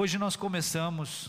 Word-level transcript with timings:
Hoje 0.00 0.16
nós 0.16 0.36
começamos, 0.36 1.28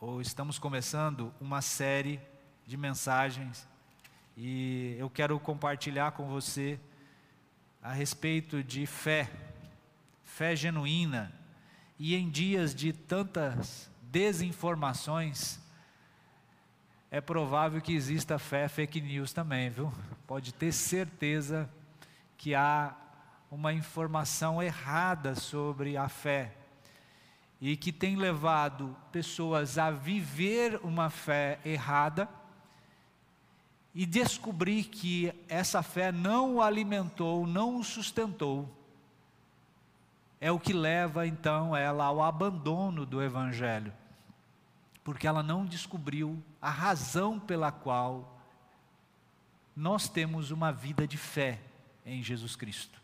ou 0.00 0.20
estamos 0.20 0.58
começando, 0.58 1.32
uma 1.40 1.62
série 1.62 2.20
de 2.66 2.76
mensagens 2.76 3.64
e 4.36 4.96
eu 4.98 5.08
quero 5.08 5.38
compartilhar 5.38 6.10
com 6.10 6.26
você 6.26 6.80
a 7.80 7.92
respeito 7.92 8.60
de 8.60 8.86
fé, 8.86 9.30
fé 10.24 10.56
genuína. 10.56 11.32
E 11.96 12.16
em 12.16 12.28
dias 12.28 12.74
de 12.74 12.92
tantas 12.92 13.88
desinformações, 14.10 15.60
é 17.08 17.20
provável 17.20 17.80
que 17.80 17.94
exista 17.94 18.36
fé 18.36 18.66
fake 18.66 19.00
news 19.00 19.32
também, 19.32 19.70
viu? 19.70 19.92
Pode 20.26 20.52
ter 20.52 20.72
certeza 20.72 21.70
que 22.36 22.52
há 22.52 22.96
uma 23.48 23.72
informação 23.72 24.60
errada 24.60 25.36
sobre 25.36 25.96
a 25.96 26.08
fé 26.08 26.56
e 27.64 27.76
que 27.76 27.92
tem 27.92 28.16
levado 28.16 28.96
pessoas 29.12 29.78
a 29.78 29.88
viver 29.88 30.80
uma 30.82 31.08
fé 31.08 31.60
errada 31.64 32.28
e 33.94 34.04
descobrir 34.04 34.82
que 34.82 35.32
essa 35.48 35.80
fé 35.80 36.10
não 36.10 36.56
o 36.56 36.60
alimentou, 36.60 37.46
não 37.46 37.78
o 37.78 37.84
sustentou, 37.84 38.68
é 40.40 40.50
o 40.50 40.58
que 40.58 40.72
leva 40.72 41.24
então 41.24 41.76
ela 41.76 42.06
ao 42.06 42.20
abandono 42.20 43.06
do 43.06 43.22
Evangelho, 43.22 43.92
porque 45.04 45.28
ela 45.28 45.40
não 45.40 45.64
descobriu 45.64 46.42
a 46.60 46.68
razão 46.68 47.38
pela 47.38 47.70
qual 47.70 48.42
nós 49.76 50.08
temos 50.08 50.50
uma 50.50 50.72
vida 50.72 51.06
de 51.06 51.16
fé 51.16 51.60
em 52.04 52.24
Jesus 52.24 52.56
Cristo. 52.56 53.01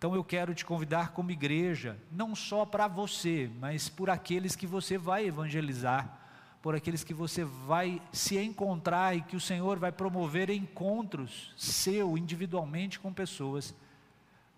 Então 0.00 0.14
eu 0.14 0.24
quero 0.24 0.54
te 0.54 0.64
convidar 0.64 1.10
como 1.10 1.30
igreja, 1.30 1.98
não 2.10 2.34
só 2.34 2.64
para 2.64 2.88
você, 2.88 3.50
mas 3.60 3.86
por 3.86 4.08
aqueles 4.08 4.56
que 4.56 4.66
você 4.66 4.96
vai 4.96 5.26
evangelizar 5.26 6.20
por 6.62 6.74
aqueles 6.74 7.02
que 7.02 7.14
você 7.14 7.42
vai 7.44 8.02
se 8.12 8.38
encontrar 8.38 9.16
e 9.16 9.22
que 9.22 9.36
o 9.36 9.40
Senhor 9.40 9.78
vai 9.78 9.90
promover 9.90 10.50
encontros 10.50 11.54
seu 11.56 12.18
individualmente 12.18 13.00
com 13.00 13.12
pessoas 13.12 13.74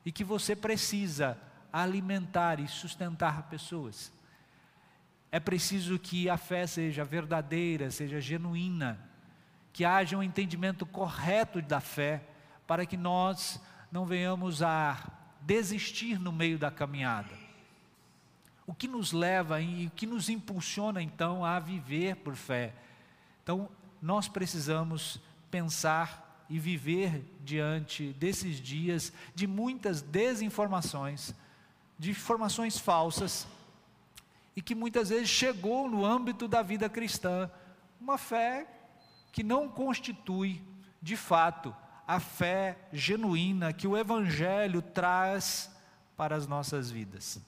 e 0.05 0.11
que 0.11 0.25
você 0.25 0.57
precisa 0.57 1.39
alimentar 1.73 2.59
e 2.59 2.67
sustentar 2.67 3.45
pessoas. 3.45 4.13
É 5.31 5.39
preciso 5.39 5.99
que 5.99 6.29
a 6.29 6.37
fé 6.37 6.67
seja 6.67 7.05
verdadeira, 7.05 7.91
seja 7.91 8.21
genuína, 8.21 8.99
que 9.73 9.85
haja 9.85 10.17
um 10.17 10.23
entendimento 10.23 10.85
correto 10.85 11.63
da 11.63 11.81
fé, 11.81 12.23
para 12.67 12.85
que 12.85 12.97
nós 12.97 13.61
não 13.91 14.05
venhamos 14.05 14.61
a 14.61 14.99
desistir 15.45 16.19
no 16.19 16.33
meio 16.33 16.59
da 16.59 16.71
caminhada 16.71 17.43
o 18.67 18.75
que 18.75 18.89
nos 18.89 19.13
leva 19.13 19.61
e 19.61 19.87
o 19.87 19.91
que 19.91 20.07
nos 20.07 20.29
impulsiona 20.29 21.03
então 21.03 21.45
a 21.45 21.59
viver 21.59 22.17
por 22.17 22.35
fé. 22.35 22.75
Então, 23.43 23.69
nós 24.01 24.29
precisamos 24.29 25.21
pensar 25.51 26.47
e 26.49 26.59
viver 26.59 27.25
diante 27.41 28.13
desses 28.15 28.57
dias 28.57 29.13
de 29.35 29.47
muitas 29.47 30.01
desinformações, 30.01 31.35
de 31.99 32.11
informações 32.11 32.79
falsas, 32.79 33.47
e 34.55 34.61
que 34.61 34.75
muitas 34.75 35.09
vezes 35.09 35.29
chegou 35.29 35.89
no 35.89 36.05
âmbito 36.05 36.47
da 36.47 36.63
vida 36.63 36.89
cristã, 36.89 37.51
uma 38.01 38.19
fé 38.19 38.67
que 39.33 39.43
não 39.43 39.69
constitui, 39.69 40.63
de 41.01 41.17
fato, 41.17 41.75
a 42.13 42.21
fé 42.21 42.77
genuína 42.93 43.73
que 43.73 43.89
o 43.89 43.97
Evangelho 43.97 44.83
traz 44.83 45.75
para 46.15 46.37
as 46.37 46.47
nossas 46.47 46.91
vidas. 46.91 47.41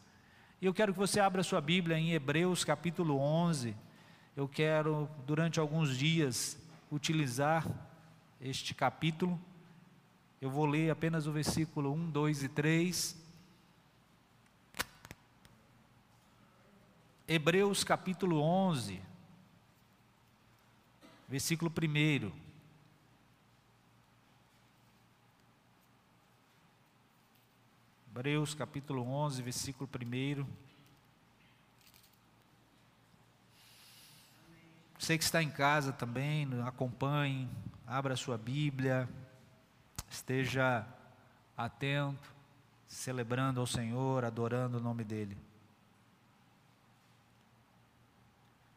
E 0.58 0.64
eu 0.64 0.72
quero 0.72 0.94
que 0.94 0.98
você 0.98 1.20
abra 1.20 1.42
sua 1.42 1.60
Bíblia 1.60 1.98
em 1.98 2.12
Hebreus 2.12 2.64
capítulo 2.64 3.18
11. 3.18 3.76
Eu 4.34 4.48
quero, 4.48 5.06
durante 5.26 5.60
alguns 5.60 5.98
dias, 5.98 6.58
utilizar 6.90 7.68
este 8.40 8.72
capítulo. 8.72 9.38
Eu 10.40 10.48
vou 10.48 10.64
ler 10.64 10.88
apenas 10.88 11.26
o 11.26 11.32
versículo 11.32 11.92
1, 11.92 12.10
2 12.10 12.42
e 12.44 12.48
3. 12.48 13.22
Hebreus 17.28 17.84
capítulo 17.84 18.40
11, 18.40 18.98
versículo 21.28 21.70
1. 21.70 22.43
Hebreus 28.16 28.54
capítulo 28.54 29.02
11, 29.02 29.42
versículo 29.42 29.90
1. 29.92 30.46
Você 34.96 35.18
que 35.18 35.24
está 35.24 35.42
em 35.42 35.50
casa 35.50 35.92
também, 35.92 36.48
acompanhe, 36.62 37.50
abra 37.84 38.14
sua 38.14 38.38
Bíblia, 38.38 39.08
esteja 40.08 40.86
atento, 41.56 42.32
celebrando 42.86 43.58
ao 43.58 43.66
Senhor, 43.66 44.24
adorando 44.24 44.78
o 44.78 44.80
nome 44.80 45.02
dEle. 45.02 45.36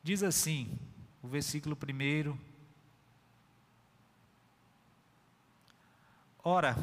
Diz 0.01 0.23
assim, 0.23 0.79
o 1.21 1.27
versículo 1.27 1.77
1. 1.77 2.35
Ora, 6.43 6.75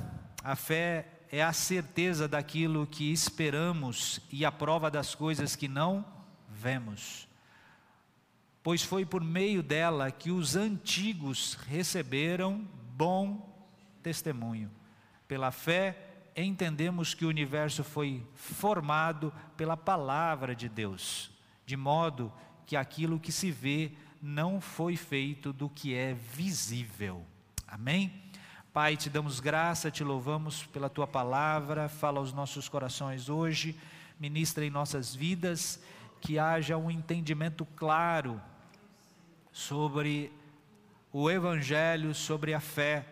a 0.45 0.55
fé 0.55 1.14
é 1.35 1.43
a 1.43 1.53
certeza 1.53 2.29
daquilo 2.29 2.87
que 2.87 3.13
esperamos 3.13 4.21
e 4.31 4.45
a 4.45 4.53
prova 4.53 4.89
das 4.89 5.17
coisas 5.17 5.57
que 5.57 5.67
não 5.67 6.05
vemos. 6.49 7.27
Pois 8.63 8.85
foi 8.85 9.05
por 9.05 9.21
meio 9.21 9.61
dela 9.61 10.13
que 10.13 10.31
os 10.31 10.55
antigos 10.55 11.55
receberam 11.67 12.65
bom 12.97 13.53
testemunho. 14.01 14.71
Pela 15.27 15.51
fé, 15.51 15.99
entendemos 16.37 17.15
que 17.15 17.25
o 17.25 17.31
universo 17.31 17.83
foi 17.83 18.25
formado 18.37 19.35
pela 19.57 19.77
palavra 19.77 20.55
de 20.55 20.69
Deus, 20.69 21.33
de 21.67 21.77
modo 21.77 22.33
que 22.65 22.77
aquilo 22.77 23.19
que 23.19 23.33
se 23.33 23.51
vê 23.51 23.91
não 24.23 24.61
foi 24.61 24.95
feito 24.95 25.53
do 25.53 25.69
que 25.69 25.95
é 25.97 26.15
visível. 26.15 27.27
Amém? 27.67 28.24
Pai, 28.75 28.97
te 28.97 29.09
damos 29.09 29.39
graça, 29.39 29.89
te 29.89 30.03
louvamos 30.03 30.65
pela 30.65 30.91
tua 30.91 31.07
palavra, 31.07 31.89
fala 31.89 32.19
aos 32.19 32.33
nossos 32.33 32.69
corações 32.69 33.29
hoje, 33.29 33.79
ministra 34.19 34.67
em 34.67 34.69
nossas 34.71 35.15
vidas, 35.15 35.81
que 36.21 36.41
haja 36.41 36.77
um 36.77 36.91
entendimento 36.91 37.65
claro 37.65 38.43
sobre 39.53 40.33
o 41.13 41.31
Evangelho, 41.31 42.13
sobre 42.17 42.53
a 42.53 42.59
fé. 42.59 43.07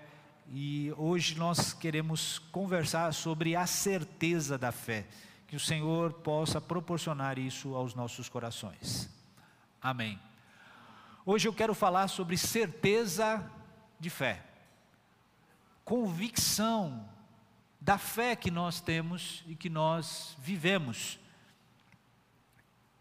E 0.51 0.93
hoje 0.97 1.39
nós 1.39 1.73
queremos 1.73 2.41
conversar 2.51 3.15
sobre 3.15 3.55
a 3.55 3.65
certeza 3.65 4.59
da 4.59 4.73
fé, 4.73 5.07
que 5.47 5.55
o 5.55 5.61
Senhor 5.61 6.13
possa 6.13 6.61
proporcionar 6.61 7.39
isso 7.39 7.77
aos 7.77 7.95
nossos 7.95 8.29
corações. 8.29 9.09
Amém. 9.81 10.19
Hoje 11.25 11.47
eu 11.47 11.55
quero 11.55 11.73
falar 11.73 12.09
sobre 12.09 12.37
certeza 12.37 13.49
de 14.01 14.11
fé 14.11 14.43
convicção 15.85 17.09
da 17.81 17.99
fé 17.99 18.37
que 18.37 18.51
nós 18.51 18.81
temos 18.81 19.43
e 19.47 19.57
que 19.57 19.69
nós 19.69 20.37
vivemos. 20.41 21.19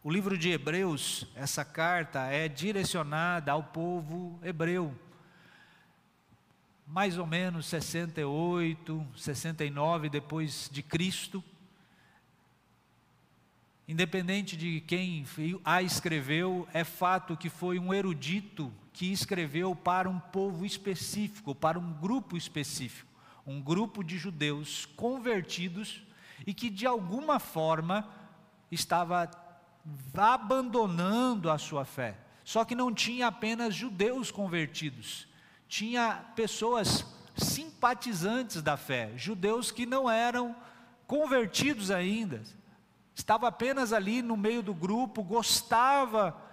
O 0.03 0.09
livro 0.09 0.35
de 0.35 0.49
Hebreus, 0.49 1.27
essa 1.35 1.63
carta 1.63 2.21
é 2.25 2.47
direcionada 2.47 3.51
ao 3.51 3.63
povo 3.63 4.39
hebreu. 4.43 4.97
Mais 6.87 7.19
ou 7.19 7.27
menos 7.27 7.67
68, 7.67 9.07
69 9.15 10.09
depois 10.09 10.67
de 10.71 10.81
Cristo. 10.81 11.43
Independente 13.87 14.57
de 14.57 14.81
quem 14.81 15.23
a 15.63 15.83
escreveu, 15.83 16.67
é 16.73 16.83
fato 16.83 17.37
que 17.37 17.49
foi 17.49 17.77
um 17.77 17.93
erudito 17.93 18.73
que 18.93 19.11
escreveu 19.11 19.75
para 19.75 20.09
um 20.09 20.19
povo 20.19 20.65
específico, 20.65 21.55
para 21.55 21.79
um 21.79 21.93
grupo 21.93 22.35
específico, 22.35 23.09
um 23.45 23.61
grupo 23.61 24.03
de 24.03 24.17
judeus 24.17 24.85
convertidos 24.95 26.03
e 26.45 26.53
que 26.53 26.69
de 26.69 26.85
alguma 26.85 27.39
forma 27.39 28.07
estava 28.71 29.29
abandonando 30.15 31.49
a 31.49 31.57
sua 31.57 31.85
fé. 31.85 32.17
Só 32.43 32.65
que 32.65 32.75
não 32.75 32.93
tinha 32.93 33.27
apenas 33.27 33.73
judeus 33.73 34.31
convertidos, 34.31 35.27
tinha 35.67 36.25
pessoas 36.35 37.05
simpatizantes 37.35 38.61
da 38.61 38.75
fé, 38.75 39.13
judeus 39.15 39.71
que 39.71 39.85
não 39.85 40.09
eram 40.09 40.55
convertidos 41.07 41.91
ainda, 41.91 42.41
estava 43.15 43.47
apenas 43.47 43.93
ali 43.93 44.21
no 44.21 44.35
meio 44.35 44.61
do 44.61 44.73
grupo, 44.73 45.23
gostava 45.23 46.50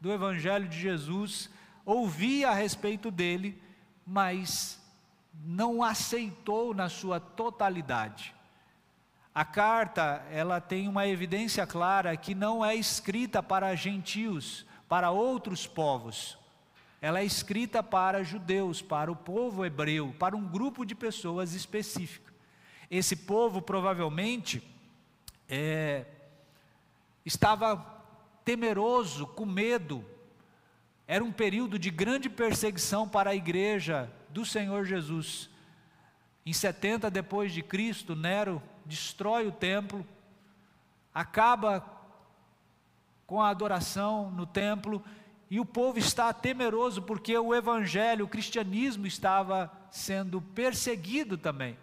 do 0.00 0.12
Evangelho 0.12 0.68
de 0.68 0.78
Jesus, 0.78 1.50
ouvia 1.84 2.50
a 2.50 2.54
respeito 2.54 3.10
dele, 3.10 3.60
mas 4.06 4.80
não 5.44 5.82
aceitou 5.82 6.74
na 6.74 6.88
sua 6.88 7.20
totalidade. 7.20 8.34
A 9.34 9.44
carta, 9.44 10.26
ela 10.30 10.60
tem 10.60 10.88
uma 10.88 11.06
evidência 11.06 11.66
clara 11.66 12.16
que 12.16 12.34
não 12.34 12.64
é 12.64 12.74
escrita 12.74 13.42
para 13.42 13.74
gentios, 13.74 14.66
para 14.88 15.10
outros 15.10 15.66
povos. 15.66 16.36
Ela 17.00 17.20
é 17.20 17.24
escrita 17.24 17.82
para 17.82 18.24
judeus, 18.24 18.82
para 18.82 19.12
o 19.12 19.16
povo 19.16 19.64
hebreu, 19.64 20.14
para 20.18 20.36
um 20.36 20.44
grupo 20.44 20.84
de 20.84 20.94
pessoas 20.94 21.54
específico. 21.54 22.32
Esse 22.90 23.14
povo 23.14 23.62
provavelmente 23.62 24.62
é, 25.48 26.04
estava 27.24 27.97
temeroso, 28.48 29.26
com 29.26 29.44
medo. 29.44 30.02
Era 31.06 31.22
um 31.22 31.30
período 31.30 31.78
de 31.78 31.90
grande 31.90 32.30
perseguição 32.30 33.06
para 33.06 33.28
a 33.28 33.34
igreja 33.34 34.10
do 34.30 34.42
Senhor 34.42 34.86
Jesus. 34.86 35.50
Em 36.46 36.52
70 36.54 37.10
depois 37.10 37.52
de 37.52 37.62
Cristo, 37.62 38.16
Nero 38.16 38.62
destrói 38.86 39.46
o 39.46 39.52
templo, 39.52 40.02
acaba 41.12 41.84
com 43.26 43.42
a 43.42 43.50
adoração 43.50 44.30
no 44.30 44.46
templo, 44.46 45.04
e 45.50 45.60
o 45.60 45.66
povo 45.66 45.98
está 45.98 46.32
temeroso 46.32 47.02
porque 47.02 47.36
o 47.36 47.54
evangelho, 47.54 48.24
o 48.24 48.28
cristianismo 48.28 49.06
estava 49.06 49.70
sendo 49.90 50.40
perseguido 50.40 51.36
também. 51.36 51.76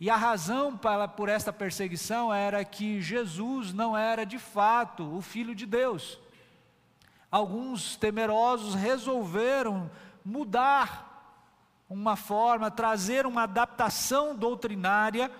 E 0.00 0.08
a 0.08 0.16
razão 0.16 0.76
para, 0.76 1.08
por 1.08 1.28
esta 1.28 1.52
perseguição 1.52 2.32
era 2.32 2.64
que 2.64 3.00
Jesus 3.00 3.72
não 3.72 3.96
era 3.96 4.24
de 4.24 4.38
fato 4.38 5.16
o 5.16 5.20
Filho 5.20 5.54
de 5.54 5.66
Deus. 5.66 6.18
Alguns 7.30 7.96
temerosos 7.96 8.74
resolveram 8.74 9.90
mudar 10.24 11.08
uma 11.90 12.16
forma, 12.16 12.70
trazer 12.70 13.26
uma 13.26 13.42
adaptação 13.42 14.36
doutrinária 14.36 15.30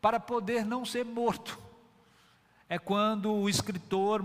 para 0.00 0.18
poder 0.18 0.64
não 0.64 0.84
ser 0.84 1.04
morto. 1.04 1.58
É 2.68 2.78
quando 2.78 3.32
o 3.32 3.48
escritor 3.48 4.24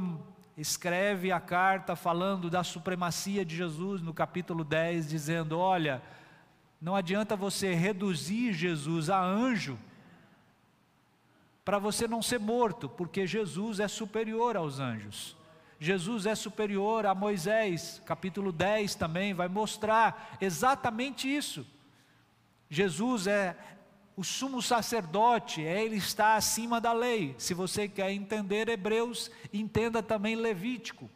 escreve 0.57 1.31
a 1.31 1.39
carta 1.39 1.95
falando 1.95 2.49
da 2.49 2.63
supremacia 2.63 3.45
de 3.45 3.55
Jesus 3.55 4.01
no 4.01 4.13
capítulo 4.13 4.63
10, 4.63 5.07
dizendo: 5.07 5.57
Olha, 5.59 6.01
não 6.83 6.97
adianta 6.97 7.33
você 7.33 7.73
reduzir 7.73 8.51
Jesus 8.51 9.09
a 9.09 9.17
anjo 9.23 9.79
para 11.63 11.79
você 11.79 12.09
não 12.09 12.21
ser 12.21 12.41
morto, 12.41 12.89
porque 12.89 13.25
Jesus 13.25 13.79
é 13.79 13.87
superior 13.87 14.57
aos 14.57 14.81
anjos. 14.81 15.37
Jesus 15.79 16.25
é 16.25 16.35
superior 16.35 17.05
a 17.05 17.15
Moisés, 17.15 18.01
capítulo 18.05 18.51
10 18.51 18.95
também 18.95 19.33
vai 19.33 19.47
mostrar 19.47 20.37
exatamente 20.41 21.33
isso. 21.33 21.65
Jesus 22.69 23.27
é 23.27 23.55
o 24.17 24.23
sumo 24.23 24.61
sacerdote, 24.61 25.65
é, 25.65 25.85
ele 25.85 25.95
está 25.95 26.35
acima 26.35 26.81
da 26.81 26.91
lei. 26.91 27.33
Se 27.37 27.53
você 27.53 27.87
quer 27.87 28.11
entender 28.11 28.67
Hebreus, 28.67 29.31
entenda 29.53 30.03
também 30.03 30.35
Levítico. 30.35 31.09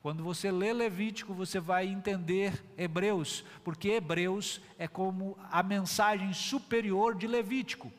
Quando 0.00 0.22
você 0.22 0.50
lê 0.50 0.72
Levítico, 0.72 1.34
você 1.34 1.58
vai 1.58 1.86
entender 1.86 2.64
Hebreus, 2.76 3.44
porque 3.64 3.88
Hebreus 3.88 4.60
é 4.78 4.86
como 4.86 5.36
a 5.50 5.62
mensagem 5.62 6.32
superior 6.32 7.16
de 7.16 7.26
Levítico. 7.26 7.92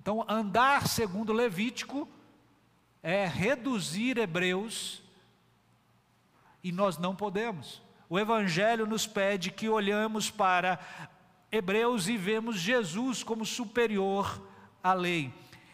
Então, 0.00 0.24
andar 0.28 0.86
segundo 0.86 1.32
Levítico 1.32 2.08
é 3.02 3.26
reduzir 3.26 4.16
Hebreus, 4.16 5.02
e 6.62 6.70
nós 6.72 6.96
não 6.96 7.14
podemos. 7.14 7.82
O 8.08 8.18
Evangelho 8.18 8.86
nos 8.86 9.06
pede 9.06 9.50
que 9.50 9.68
olhamos 9.68 10.30
para 10.30 10.78
Hebreus 11.50 12.08
e 12.08 12.16
vemos 12.16 12.56
Jesus 12.58 13.22
como 13.22 13.44
superior 13.44 14.42
à 14.82 14.92
lei. 14.92 15.32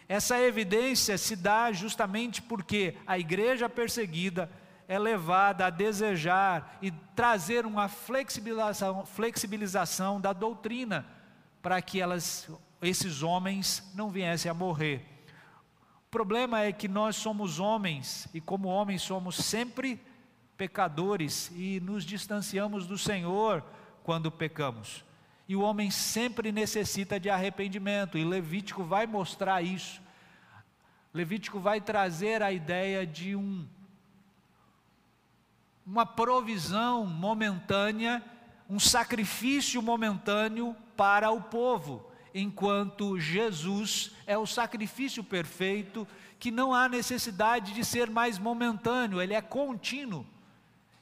Essa 0.09 0.41
evidência 0.41 1.17
se 1.17 1.37
dá 1.37 1.71
justamente 1.71 2.43
porque 2.43 2.97
a 3.07 3.19
igreja 3.19 3.69
perseguida 3.69 4.51
é 4.91 4.99
levada 4.99 5.67
a 5.67 5.71
desejar 5.71 6.77
e 6.83 6.91
trazer 6.91 7.65
uma 7.65 7.87
flexibilização, 7.87 9.07
flexibilização 9.07 10.21
da 10.21 10.33
doutrina 10.33 11.07
para 11.63 11.81
que 11.81 12.01
elas, 12.01 12.51
esses 12.83 13.23
homens 13.23 13.89
não 13.95 14.11
viessem 14.11 14.51
a 14.51 14.55
morrer. 14.55 15.07
O 16.09 16.11
problema 16.11 16.63
é 16.63 16.73
que 16.73 16.89
nós 16.89 17.15
somos 17.15 17.61
homens 17.61 18.27
e 18.35 18.41
como 18.41 18.67
homens 18.67 19.01
somos 19.03 19.37
sempre 19.37 20.03
pecadores 20.57 21.53
e 21.55 21.79
nos 21.79 22.05
distanciamos 22.05 22.85
do 22.85 22.99
Senhor 22.99 23.63
quando 24.03 24.29
pecamos. 24.29 25.05
E 25.49 25.55
o 25.55 25.61
homem 25.61 25.89
sempre 25.89 26.51
necessita 26.51 27.21
de 27.21 27.31
arrependimento, 27.31 28.19
e 28.19 28.25
Levítico 28.25 28.83
vai 28.83 29.07
mostrar 29.07 29.63
isso. 29.63 30.03
Levítico 31.15 31.61
vai 31.61 31.81
trazer 31.81 32.43
a 32.43 32.51
ideia 32.51 33.07
de 33.07 33.37
um 33.37 33.69
uma 35.91 36.07
provisão 36.07 37.05
momentânea, 37.05 38.23
um 38.69 38.79
sacrifício 38.79 39.83
momentâneo 39.83 40.77
para 40.97 41.33
o 41.33 41.43
povo, 41.43 42.07
enquanto 42.33 43.19
Jesus 43.19 44.13
é 44.25 44.39
o 44.39 44.47
sacrifício 44.47 45.25
perfeito, 45.25 46.07
que 46.39 46.53
não 46.53 46.73
há 46.73 46.89
necessidade 46.89 47.75
de 47.75 47.85
ser 47.85 48.09
mais 48.09 48.39
momentâneo, 48.39 49.21
ele 49.21 49.35
é 49.35 49.43
contínuo. 49.43 50.25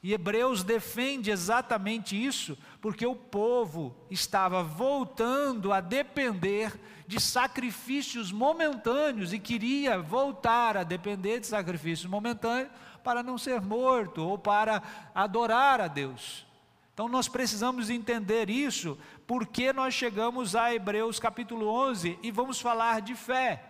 E 0.03 0.15
Hebreus 0.15 0.65
defende 0.65 1.31
exatamente 1.31 2.17
isso, 2.17 2.57
porque 2.81 3.07
o 3.07 3.15
povo 3.15 3.95
estava 4.11 4.63
voltando 4.63 5.71
a 5.71 5.83
depender 5.83 6.73
de 7.07 7.21
sacrifícios 7.21 8.33
momentâneos 8.33 9.35
e 9.35 9.39
queria 9.39 10.01
voltar 10.01 10.79
a 10.79 10.83
depender 10.83 11.41
de 11.41 11.47
sacrifícios 11.47 12.11
momentâneos 12.11 12.71
para 13.09 13.23
não 13.23 13.39
ser 13.39 13.63
morto 13.63 14.23
ou 14.23 14.37
para 14.37 14.83
adorar 15.15 15.81
a 15.81 15.89
Deus. 15.89 16.47
Então 16.93 17.09
nós 17.09 17.27
precisamos 17.27 17.89
entender 17.89 18.51
isso, 18.51 18.99
porque 19.27 19.73
nós 19.73 19.95
chegamos 19.95 20.55
a 20.55 20.75
Hebreus 20.75 21.19
capítulo 21.19 21.69
11 21.69 22.19
e 22.23 22.31
vamos 22.31 22.61
falar 22.61 23.01
de 23.01 23.15
fé. 23.15 23.65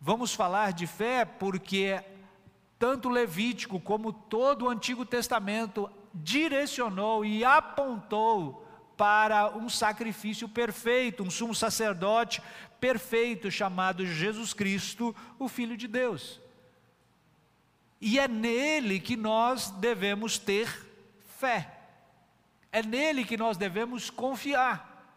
Vamos 0.00 0.32
falar 0.32 0.72
de 0.72 0.86
fé 0.86 1.24
porque 1.24 2.04
tanto 2.78 3.08
Levítico 3.08 3.80
como 3.80 4.12
todo 4.12 4.66
o 4.66 4.70
Antigo 4.70 5.04
Testamento 5.04 5.90
direcionou 6.14 7.24
e 7.24 7.44
apontou 7.44 8.64
para 8.96 9.56
um 9.56 9.68
sacrifício 9.68 10.48
perfeito, 10.48 11.24
um 11.24 11.30
sumo 11.32 11.52
sacerdote 11.52 12.40
perfeito 12.80 13.50
chamado 13.50 14.06
Jesus 14.06 14.52
Cristo, 14.52 15.12
o 15.36 15.48
Filho 15.48 15.76
de 15.76 15.88
Deus. 15.88 16.43
E 18.06 18.18
é 18.18 18.28
nele 18.28 19.00
que 19.00 19.16
nós 19.16 19.70
devemos 19.70 20.36
ter 20.36 20.68
fé, 21.38 21.72
é 22.70 22.82
nele 22.82 23.24
que 23.24 23.34
nós 23.34 23.56
devemos 23.56 24.10
confiar. 24.10 25.08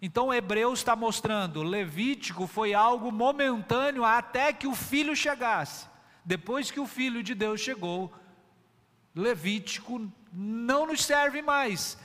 Então 0.00 0.32
Hebreus 0.32 0.78
está 0.78 0.94
mostrando, 0.94 1.64
Levítico 1.64 2.46
foi 2.46 2.72
algo 2.72 3.10
momentâneo 3.10 4.04
até 4.04 4.52
que 4.52 4.68
o 4.68 4.76
filho 4.76 5.16
chegasse. 5.16 5.88
Depois 6.24 6.70
que 6.70 6.78
o 6.78 6.86
filho 6.86 7.20
de 7.20 7.34
Deus 7.34 7.60
chegou, 7.60 8.14
Levítico 9.12 10.08
não 10.32 10.86
nos 10.86 11.04
serve 11.04 11.42
mais. 11.42 11.98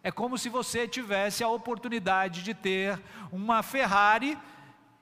É 0.00 0.12
como 0.12 0.38
se 0.38 0.48
você 0.48 0.86
tivesse 0.86 1.42
a 1.42 1.48
oportunidade 1.48 2.44
de 2.44 2.54
ter 2.54 3.02
uma 3.32 3.64
Ferrari 3.64 4.38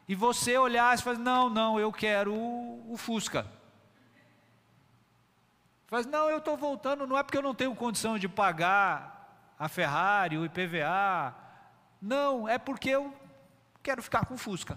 e 0.08 0.14
você 0.14 0.56
olhasse 0.56 1.02
e 1.02 1.04
falasse: 1.04 1.22
Não, 1.22 1.50
não, 1.50 1.78
eu 1.78 1.92
quero 1.92 2.32
o, 2.34 2.94
Fusca. 2.96 3.57
Faz, 5.88 6.04
não, 6.04 6.28
eu 6.28 6.36
estou 6.36 6.54
voltando, 6.54 7.06
não 7.06 7.16
é 7.16 7.22
porque 7.22 7.38
eu 7.38 7.42
não 7.42 7.54
tenho 7.54 7.74
condição 7.74 8.18
de 8.18 8.28
pagar 8.28 9.54
a 9.58 9.68
Ferrari, 9.68 10.36
o 10.36 10.44
IPVA, 10.44 11.34
não, 12.00 12.46
é 12.46 12.58
porque 12.58 12.90
eu 12.90 13.12
quero 13.82 14.02
ficar 14.02 14.26
com 14.26 14.36
Fusca. 14.36 14.76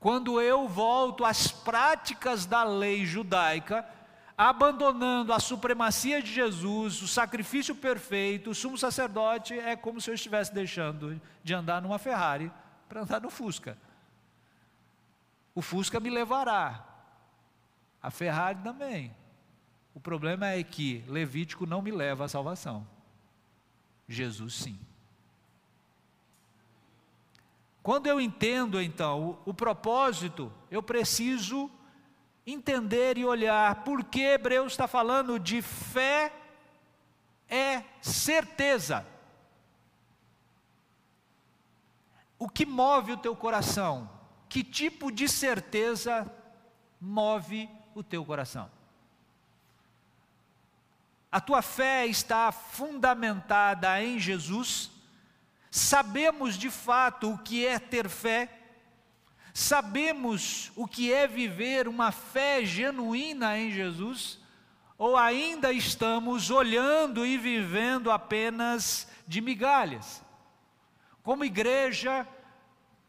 Quando 0.00 0.40
eu 0.40 0.66
volto 0.66 1.22
às 1.22 1.52
práticas 1.52 2.46
da 2.46 2.64
lei 2.64 3.04
judaica, 3.04 3.86
abandonando 4.36 5.34
a 5.34 5.38
supremacia 5.38 6.22
de 6.22 6.32
Jesus, 6.32 7.02
o 7.02 7.06
sacrifício 7.06 7.74
perfeito, 7.74 8.50
o 8.50 8.54
sumo 8.54 8.78
sacerdote, 8.78 9.58
é 9.58 9.76
como 9.76 10.00
se 10.00 10.10
eu 10.10 10.14
estivesse 10.14 10.52
deixando 10.52 11.20
de 11.42 11.52
andar 11.52 11.82
numa 11.82 11.98
Ferrari 11.98 12.50
para 12.88 13.02
andar 13.02 13.20
no 13.20 13.28
Fusca. 13.28 13.76
O 15.54 15.60
Fusca 15.60 16.00
me 16.00 16.08
levará, 16.08 16.93
a 18.04 18.10
Ferrari 18.10 18.58
também. 18.62 19.16
O 19.94 19.98
problema 19.98 20.48
é 20.48 20.62
que 20.62 21.02
Levítico 21.08 21.64
não 21.64 21.80
me 21.80 21.90
leva 21.90 22.26
à 22.26 22.28
salvação, 22.28 22.86
Jesus 24.06 24.56
sim. 24.56 24.78
Quando 27.82 28.06
eu 28.06 28.20
entendo 28.20 28.78
então 28.78 29.40
o, 29.46 29.50
o 29.50 29.54
propósito, 29.54 30.52
eu 30.70 30.82
preciso 30.82 31.70
entender 32.46 33.16
e 33.16 33.24
olhar 33.24 33.84
por 33.84 34.04
que 34.04 34.20
Hebreus 34.20 34.74
está 34.74 34.86
falando 34.86 35.38
de 35.38 35.62
fé 35.62 36.30
é 37.48 37.84
certeza. 38.02 39.06
O 42.38 42.50
que 42.50 42.66
move 42.66 43.12
o 43.12 43.16
teu 43.16 43.34
coração? 43.34 44.10
Que 44.46 44.62
tipo 44.62 45.10
de 45.10 45.26
certeza 45.26 46.30
move 47.00 47.66
o 47.66 47.83
teu 48.02 48.24
coração? 48.24 48.70
A 51.30 51.40
tua 51.40 51.62
fé 51.62 52.06
está 52.06 52.52
fundamentada 52.52 54.00
em 54.02 54.20
Jesus? 54.20 54.90
Sabemos 55.68 56.56
de 56.56 56.70
fato 56.70 57.32
o 57.32 57.38
que 57.38 57.66
é 57.66 57.78
ter 57.78 58.08
fé? 58.08 58.60
Sabemos 59.52 60.70
o 60.76 60.86
que 60.86 61.12
é 61.12 61.26
viver 61.26 61.88
uma 61.88 62.12
fé 62.12 62.64
genuína 62.64 63.58
em 63.58 63.72
Jesus? 63.72 64.38
Ou 64.96 65.16
ainda 65.16 65.72
estamos 65.72 66.50
olhando 66.50 67.26
e 67.26 67.36
vivendo 67.36 68.12
apenas 68.12 69.08
de 69.26 69.40
migalhas? 69.40 70.22
Como 71.22 71.44
igreja, 71.44 72.28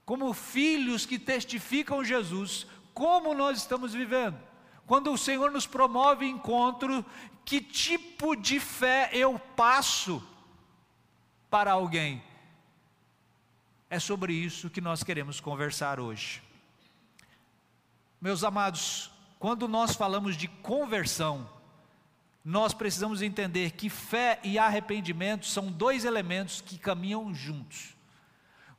como 0.03 0.33
filhos 0.33 1.05
que 1.05 1.19
testificam 1.19 2.03
Jesus, 2.03 2.65
como 2.93 3.35
nós 3.35 3.57
estamos 3.57 3.93
vivendo? 3.93 4.54
Quando 4.85 5.11
o 5.11 5.17
Senhor 5.17 5.51
nos 5.51 5.65
promove 5.65 6.25
encontro, 6.27 7.03
que 7.43 7.59
tipo 7.59 8.35
de 8.35 8.59
fé 8.59 9.09
eu 9.11 9.39
passo 9.55 10.21
para 11.49 11.71
alguém? 11.71 12.23
É 13.89 13.99
sobre 13.99 14.33
isso 14.33 14.69
que 14.69 14.81
nós 14.81 15.03
queremos 15.03 15.39
conversar 15.39 15.99
hoje. 15.99 16.41
Meus 18.21 18.43
amados, 18.43 19.11
quando 19.39 19.67
nós 19.67 19.95
falamos 19.95 20.35
de 20.35 20.47
conversão, 20.47 21.49
nós 22.43 22.73
precisamos 22.73 23.23
entender 23.23 23.71
que 23.71 23.89
fé 23.89 24.39
e 24.43 24.59
arrependimento 24.59 25.47
são 25.47 25.71
dois 25.71 26.05
elementos 26.05 26.61
que 26.61 26.77
caminham 26.77 27.33
juntos. 27.33 27.94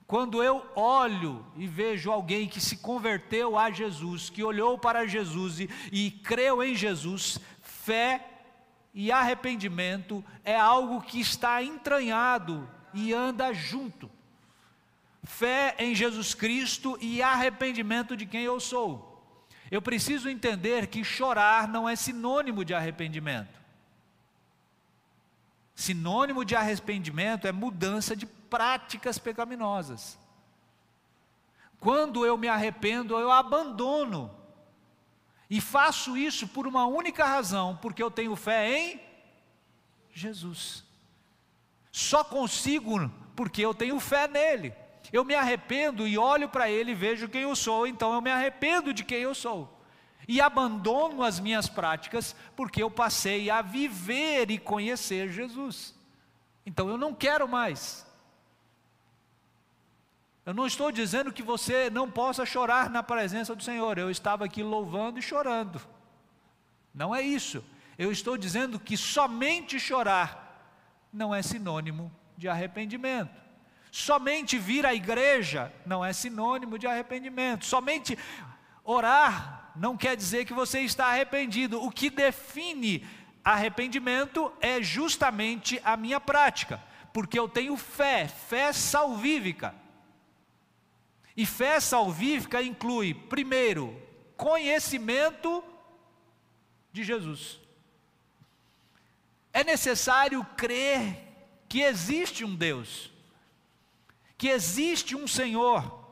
Quando 0.07 0.43
eu 0.43 0.65
olho 0.77 1.45
e 1.57 1.67
vejo 1.67 2.13
alguém 2.13 2.49
que 2.49 2.61
se 2.61 2.77
converteu 2.77 3.59
a 3.59 3.71
Jesus, 3.71 4.31
que 4.31 4.45
olhou 4.45 4.79
para 4.79 5.07
Jesus 5.07 5.59
e, 5.59 5.69
e 5.91 6.11
creu 6.11 6.63
em 6.63 6.77
Jesus, 6.77 7.41
fé 7.61 8.25
e 8.95 9.11
arrependimento 9.11 10.25
é 10.45 10.57
algo 10.57 11.03
que 11.03 11.21
está 11.21 11.61
entranhado 11.63 12.69
e 12.95 13.13
anda 13.13 13.53
junto. 13.53 14.09
Fé 15.25 15.75
em 15.79 15.93
Jesus 15.93 16.35
Cristo 16.35 16.97
e 17.01 17.21
arrependimento 17.21 18.17
de 18.17 18.27
quem 18.27 18.43
eu 18.43 18.61
sou. 18.61 19.13
Eu 19.71 19.83
preciso 19.83 20.29
entender 20.29 20.87
que 20.87 21.03
chorar 21.03 21.67
não 21.67 21.89
é 21.89 21.97
sinônimo 21.97 22.65
de 22.65 22.73
arrependimento. 22.73 23.61
Sinônimo 25.75 26.45
de 26.45 26.55
arrependimento 26.55 27.47
é 27.47 27.53
mudança 27.53 28.15
de 28.15 28.25
práticas 28.49 29.19
pecaminosas. 29.19 30.19
Quando 31.79 32.25
eu 32.25 32.37
me 32.37 32.49
arrependo, 32.49 33.19
eu 33.19 33.31
abandono 33.31 34.35
e 35.49 35.61
faço 35.61 36.17
isso 36.17 36.49
por 36.49 36.67
uma 36.67 36.87
única 36.87 37.25
razão, 37.25 37.79
porque 37.81 38.03
eu 38.03 38.11
tenho 38.11 38.35
fé 38.35 38.77
em 38.77 39.01
Jesus. 40.13 40.85
Só 41.93 42.25
consigo 42.25 43.11
porque 43.35 43.63
eu 43.63 43.73
tenho 43.73 43.99
fé 44.01 44.27
nele. 44.27 44.75
Eu 45.13 45.25
me 45.25 45.35
arrependo 45.35 46.07
e 46.07 46.19
olho 46.19 46.49
para 46.49 46.69
ele 46.69 46.93
e 46.93 46.95
vejo 46.95 47.29
quem 47.29 47.43
eu 47.43 47.55
sou, 47.55 47.87
então 47.87 48.13
eu 48.13 48.21
me 48.21 48.31
arrependo 48.31 48.93
de 48.93 49.05
quem 49.05 49.19
eu 49.19 49.35
sou. 49.35 49.73
E 50.27 50.41
abandono 50.41 51.23
as 51.23 51.39
minhas 51.39 51.69
práticas 51.69 52.35
porque 52.57 52.83
eu 52.83 52.91
passei 52.91 53.49
a 53.49 53.63
viver 53.63 54.51
e 54.51 54.59
conhecer 54.59 55.31
Jesus. 55.31 55.95
Então 56.65 56.89
eu 56.89 56.99
não 56.99 57.15
quero 57.15 57.47
mais. 57.47 58.06
Eu 60.47 60.55
não 60.55 60.65
estou 60.65 60.93
dizendo 60.93 61.33
que 61.33 61.43
você 61.43 61.91
não 61.91 62.09
possa 62.09 62.47
chorar 62.47 62.89
na 62.89 63.03
presença 63.03 63.53
do 63.53 63.65
Senhor. 63.65 63.99
Eu 63.99 64.09
estava 64.09 64.45
aqui 64.45 64.63
louvando 64.63 65.19
e 65.19 65.23
chorando. 65.23 65.81
Não 66.95 67.13
é 67.13 67.21
isso. 67.21 67.65
Eu 67.99 68.13
estou 68.13 68.39
dizendo 68.39 68.79
que 68.79 68.97
somente 68.97 69.81
chorar 69.81 70.47
não 71.13 71.35
é 71.35 71.43
sinônimo 71.43 72.13
de 72.37 72.49
arrependimento. 72.49 73.35
Somente 73.91 74.57
vir 74.57 74.87
à 74.87 74.95
igreja 74.95 75.73
não 75.85 76.05
é 76.05 76.13
sinônimo 76.13 76.79
de 76.79 76.87
arrependimento. 76.87 77.65
Somente 77.65 78.17
orar 78.85 79.73
não 79.75 79.97
quer 79.97 80.17
dizer 80.17 80.45
que 80.45 80.55
você 80.55 80.79
está 80.81 81.07
arrependido. 81.07 81.83
O 81.83 81.91
que 81.91 82.09
define 82.09 83.05
arrependimento 83.43 84.53
é 84.61 84.81
justamente 84.81 85.81
a 85.85 85.97
minha 85.97 86.21
prática, 86.21 86.81
porque 87.13 87.37
eu 87.37 87.49
tenho 87.49 87.77
fé, 87.77 88.29
fé 88.29 88.73
salvífica. 88.73 89.75
E 91.37 91.45
fé 91.45 91.79
salvífica 91.81 92.63
inclui, 92.63 93.13
primeiro, 93.13 94.01
conhecimento 94.37 95.63
de 96.93 97.05
Jesus. 97.05 97.61
É 99.53 99.63
necessário 99.63 100.45
crer 100.57 101.19
que 101.69 101.83
existe 101.83 102.45
um 102.45 102.55
Deus, 102.55 103.11
que 104.39 104.49
existe 104.49 105.15
um 105.15 105.27
Senhor, 105.27 106.05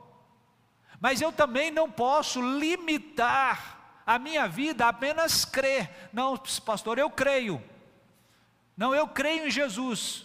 mas 0.99 1.21
eu 1.21 1.31
também 1.31 1.71
não 1.71 1.89
posso 1.89 2.41
limitar 2.41 4.01
a 4.05 4.19
minha 4.19 4.47
vida 4.47 4.85
a 4.85 4.89
apenas 4.89 5.43
crer. 5.43 6.09
Não, 6.13 6.37
pastor, 6.63 6.97
eu 6.99 7.09
creio. 7.09 7.61
Não, 8.77 8.93
eu 8.93 9.07
creio 9.07 9.47
em 9.47 9.51
Jesus. 9.51 10.24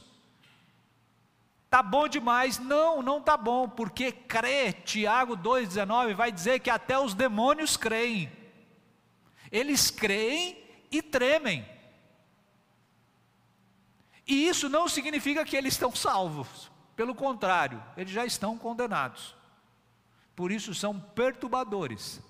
Tá 1.71 1.85
bom 1.85 2.09
demais? 2.09 2.59
Não, 2.59 3.01
não 3.01 3.23
tá 3.23 3.37
bom, 3.37 3.69
porque 3.69 4.11
crer, 4.11 4.83
Tiago 4.83 5.37
2,19 5.37 6.15
vai 6.15 6.33
dizer 6.33 6.59
que 6.59 6.69
até 6.69 6.99
os 6.99 7.15
demônios 7.15 7.77
creem. 7.77 8.31
Eles 9.53 9.89
creem 9.89 10.61
e 10.91 11.01
tremem. 11.01 11.65
E 14.27 14.49
isso 14.49 14.69
não 14.69 14.89
significa 14.89 15.45
que 15.45 15.57
eles 15.57 15.75
estão 15.75 15.95
salvos. 15.95 16.71
Pelo 16.97 17.15
contrário, 17.15 17.83
eles 17.97 18.13
já 18.13 18.27
estão 18.27 18.59
condenados. 18.59 19.37
Por 20.35 20.51
isso 20.51 20.75
são 20.75 20.99
perturbadores. 20.99 22.21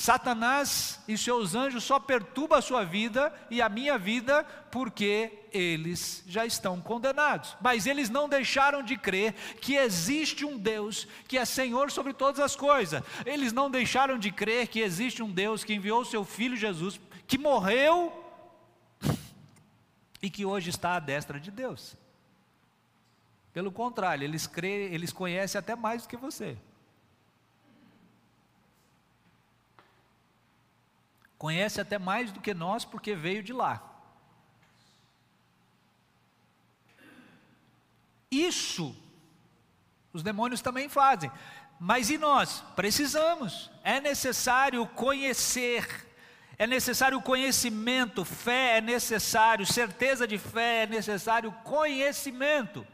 Satanás 0.00 0.98
e 1.06 1.18
seus 1.18 1.54
anjos 1.54 1.84
só 1.84 2.00
perturbam 2.00 2.58
a 2.58 2.62
sua 2.62 2.82
vida 2.86 3.30
e 3.50 3.60
a 3.60 3.68
minha 3.68 3.98
vida 3.98 4.44
porque 4.70 5.30
eles 5.52 6.24
já 6.26 6.46
estão 6.46 6.80
condenados. 6.80 7.54
Mas 7.60 7.84
eles 7.84 8.08
não 8.08 8.26
deixaram 8.26 8.82
de 8.82 8.96
crer 8.96 9.34
que 9.60 9.76
existe 9.76 10.42
um 10.42 10.56
Deus 10.56 11.06
que 11.28 11.36
é 11.36 11.44
Senhor 11.44 11.90
sobre 11.90 12.14
todas 12.14 12.40
as 12.40 12.56
coisas. 12.56 13.02
Eles 13.26 13.52
não 13.52 13.70
deixaram 13.70 14.18
de 14.18 14.32
crer 14.32 14.68
que 14.68 14.80
existe 14.80 15.22
um 15.22 15.30
Deus 15.30 15.64
que 15.64 15.74
enviou 15.74 16.02
seu 16.02 16.24
filho 16.24 16.56
Jesus, 16.56 16.98
que 17.26 17.36
morreu 17.36 18.10
e 20.22 20.30
que 20.30 20.46
hoje 20.46 20.70
está 20.70 20.94
à 20.94 20.98
destra 20.98 21.38
de 21.38 21.50
Deus. 21.50 21.94
Pelo 23.52 23.70
contrário, 23.70 24.24
eles 24.24 24.46
creem, 24.46 24.94
eles 24.94 25.12
conhecem 25.12 25.58
até 25.58 25.76
mais 25.76 26.04
do 26.04 26.08
que 26.08 26.16
você. 26.16 26.56
Conhece 31.40 31.80
até 31.80 31.98
mais 31.98 32.30
do 32.30 32.40
que 32.40 32.54
nós 32.54 32.84
porque 32.84 33.16
veio 33.16 33.42
de 33.42 33.52
lá. 33.52 33.82
Isso 38.30 38.94
os 40.12 40.22
demônios 40.22 40.60
também 40.60 40.88
fazem. 40.88 41.30
Mas 41.78 42.10
e 42.10 42.18
nós? 42.18 42.62
Precisamos. 42.76 43.70
É 43.82 44.00
necessário 44.00 44.86
conhecer. 44.88 46.06
É 46.58 46.66
necessário 46.66 47.22
conhecimento, 47.22 48.22
fé 48.22 48.76
é 48.76 48.80
necessário, 48.82 49.64
certeza 49.64 50.26
de 50.26 50.36
fé 50.36 50.82
é 50.82 50.86
necessário, 50.86 51.50
conhecimento. 51.64 52.86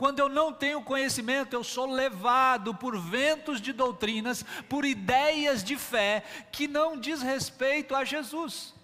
Quando 0.00 0.18
eu 0.18 0.30
não 0.30 0.50
tenho 0.50 0.80
conhecimento, 0.80 1.52
eu 1.52 1.62
sou 1.62 1.84
levado 1.84 2.74
por 2.74 2.98
ventos 2.98 3.60
de 3.60 3.70
doutrinas, 3.70 4.42
por 4.66 4.86
ideias 4.86 5.62
de 5.62 5.76
fé 5.76 6.24
que 6.50 6.66
não 6.66 6.96
diz 6.98 7.20
respeito 7.20 7.94
a 7.94 8.02
Jesus. 8.02 8.74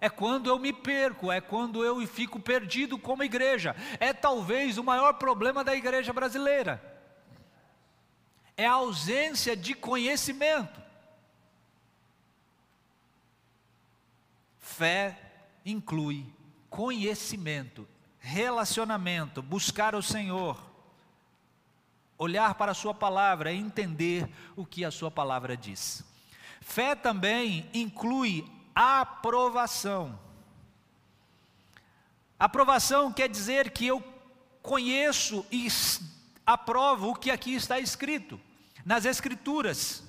É 0.00 0.10
quando 0.10 0.50
eu 0.50 0.58
me 0.58 0.72
perco, 0.72 1.30
é 1.30 1.40
quando 1.40 1.84
eu 1.84 2.04
fico 2.04 2.40
perdido 2.40 2.98
como 2.98 3.22
igreja. 3.22 3.76
É 4.00 4.12
talvez 4.12 4.76
o 4.76 4.82
maior 4.82 5.12
problema 5.12 5.62
da 5.62 5.72
igreja 5.72 6.12
brasileira. 6.12 6.82
É 8.56 8.66
a 8.66 8.72
ausência 8.72 9.56
de 9.56 9.72
conhecimento. 9.72 10.82
Fé 14.58 15.16
inclui 15.64 16.26
conhecimento 16.68 17.86
relacionamento, 18.26 19.40
buscar 19.40 19.94
o 19.94 20.02
Senhor, 20.02 20.60
olhar 22.18 22.56
para 22.56 22.72
a 22.72 22.74
Sua 22.74 22.92
palavra 22.92 23.52
entender 23.52 24.28
o 24.56 24.66
que 24.66 24.84
a 24.84 24.90
Sua 24.90 25.12
palavra 25.12 25.56
diz. 25.56 26.04
Fé 26.60 26.96
também 26.96 27.70
inclui 27.72 28.44
aprovação. 28.74 30.18
Aprovação 32.36 33.12
quer 33.12 33.28
dizer 33.28 33.70
que 33.70 33.86
eu 33.86 34.02
conheço 34.60 35.46
e 35.52 35.68
aprovo 36.44 37.10
o 37.10 37.14
que 37.14 37.30
aqui 37.30 37.54
está 37.54 37.78
escrito, 37.78 38.40
nas 38.84 39.04
Escrituras. 39.04 40.02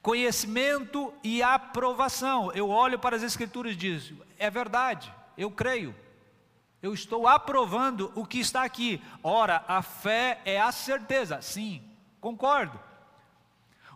Conhecimento 0.00 1.12
e 1.24 1.42
aprovação. 1.42 2.52
Eu 2.52 2.68
olho 2.68 3.00
para 3.00 3.16
as 3.16 3.22
Escrituras 3.24 3.72
e 3.72 3.76
digo: 3.76 4.24
é 4.38 4.48
verdade, 4.48 5.12
eu 5.36 5.50
creio. 5.50 6.01
Eu 6.82 6.92
estou 6.92 7.28
aprovando 7.28 8.10
o 8.14 8.26
que 8.26 8.40
está 8.40 8.64
aqui. 8.64 9.00
Ora, 9.22 9.64
a 9.68 9.82
fé 9.82 10.40
é 10.44 10.60
a 10.60 10.72
certeza. 10.72 11.40
Sim, 11.40 11.80
concordo. 12.20 12.78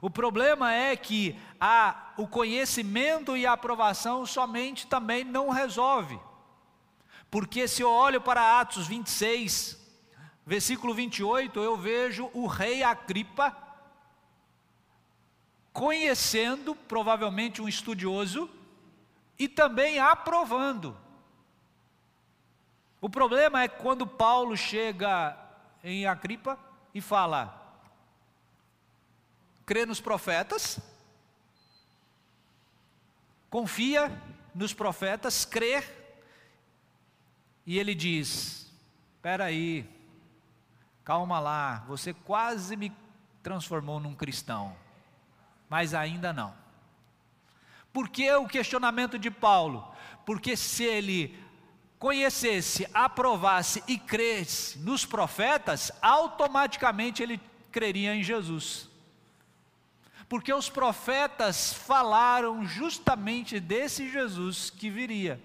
O 0.01 0.09
problema 0.09 0.73
é 0.73 0.95
que 0.95 1.37
a, 1.61 2.13
o 2.17 2.29
conhecimento 2.29 3.37
e 3.37 3.45
a 3.45 3.53
aprovação 3.53 4.25
somente 4.25 4.87
também 4.87 5.25
não 5.25 5.51
resolve. 5.51 6.21
Porque 7.29 7.67
se 7.67 7.83
eu 7.83 7.91
olho 7.91 8.21
para 8.21 8.61
Atos 8.61 8.87
26, 8.87 9.85
versículo 10.47 10.95
28, 10.95 11.59
eu 11.59 11.77
vejo 11.77 12.31
o 12.33 12.47
rei 12.47 12.85
Agripa 12.85 13.57
conhecendo, 15.73 16.75
provavelmente 16.75 17.61
um 17.61 17.69
estudioso, 17.69 18.49
e 19.39 19.49
também 19.49 19.99
aprovando. 19.99 20.97
O 23.07 23.09
problema 23.09 23.63
é 23.63 23.69
quando 23.69 24.05
Paulo 24.05 24.57
chega 24.57 25.39
em 25.85 26.07
Agripa 26.07 26.59
e 26.93 27.01
fala: 27.01 27.81
crê 29.65 29.87
nos 29.87 30.01
profetas, 30.01 30.81
confia 33.49 34.11
nos 34.53 34.75
profetas, 34.75 35.45
crê, 35.45 35.85
e 37.65 37.79
ele 37.79 37.95
diz: 37.95 38.69
espera 39.15 39.45
aí, 39.45 39.89
calma 41.05 41.39
lá, 41.39 41.85
você 41.87 42.13
quase 42.13 42.75
me 42.75 42.93
transformou 43.41 44.01
num 44.01 44.17
cristão 44.17 44.77
mas 45.69 45.95
ainda 45.95 46.33
não. 46.33 46.53
Por 47.93 48.09
que 48.09 48.29
o 48.33 48.49
questionamento 48.49 49.17
de 49.17 49.31
Paulo? 49.31 49.89
Porque 50.25 50.57
se 50.57 50.83
ele 50.85 51.46
conhecesse, 52.07 52.89
aprovasse 52.95 53.83
e 53.89 53.99
cresce 53.99 54.79
nos 54.79 55.05
profetas, 55.05 55.91
automaticamente 56.01 57.21
ele 57.21 57.41
creria 57.73 58.15
em 58.15 58.23
Jesus. 58.23 58.89
Porque 60.29 60.55
os 60.55 60.69
profetas 60.69 61.73
falaram 61.73 62.65
justamente 62.65 63.59
desse 63.59 64.09
Jesus 64.09 64.71
que 64.71 64.89
viria. 64.89 65.41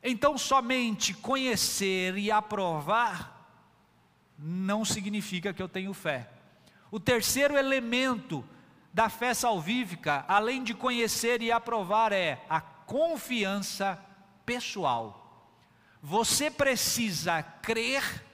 Então, 0.00 0.38
somente 0.38 1.12
conhecer 1.14 2.16
e 2.16 2.30
aprovar 2.30 3.44
não 4.38 4.84
significa 4.84 5.52
que 5.52 5.60
eu 5.60 5.68
tenho 5.68 5.92
fé. 5.92 6.30
O 6.92 7.00
terceiro 7.00 7.56
elemento 7.56 8.44
da 8.94 9.08
fé 9.08 9.34
salvífica, 9.34 10.24
além 10.28 10.62
de 10.62 10.74
conhecer 10.74 11.42
e 11.42 11.50
aprovar, 11.50 12.12
é 12.12 12.40
a 12.48 12.60
confiança 12.60 13.98
pessoal. 14.44 15.18
Você 16.02 16.50
precisa 16.50 17.42
crer, 17.42 18.24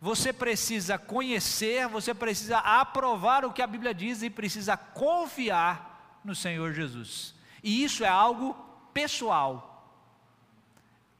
você 0.00 0.32
precisa 0.32 0.98
conhecer, 0.98 1.88
você 1.88 2.14
precisa 2.14 2.58
aprovar 2.58 3.44
o 3.44 3.52
que 3.52 3.62
a 3.62 3.66
Bíblia 3.66 3.94
diz 3.94 4.22
e 4.22 4.30
precisa 4.30 4.76
confiar 4.76 6.20
no 6.24 6.34
Senhor 6.34 6.72
Jesus. 6.72 7.34
E 7.62 7.82
isso 7.82 8.04
é 8.04 8.08
algo 8.08 8.54
pessoal, 8.92 9.96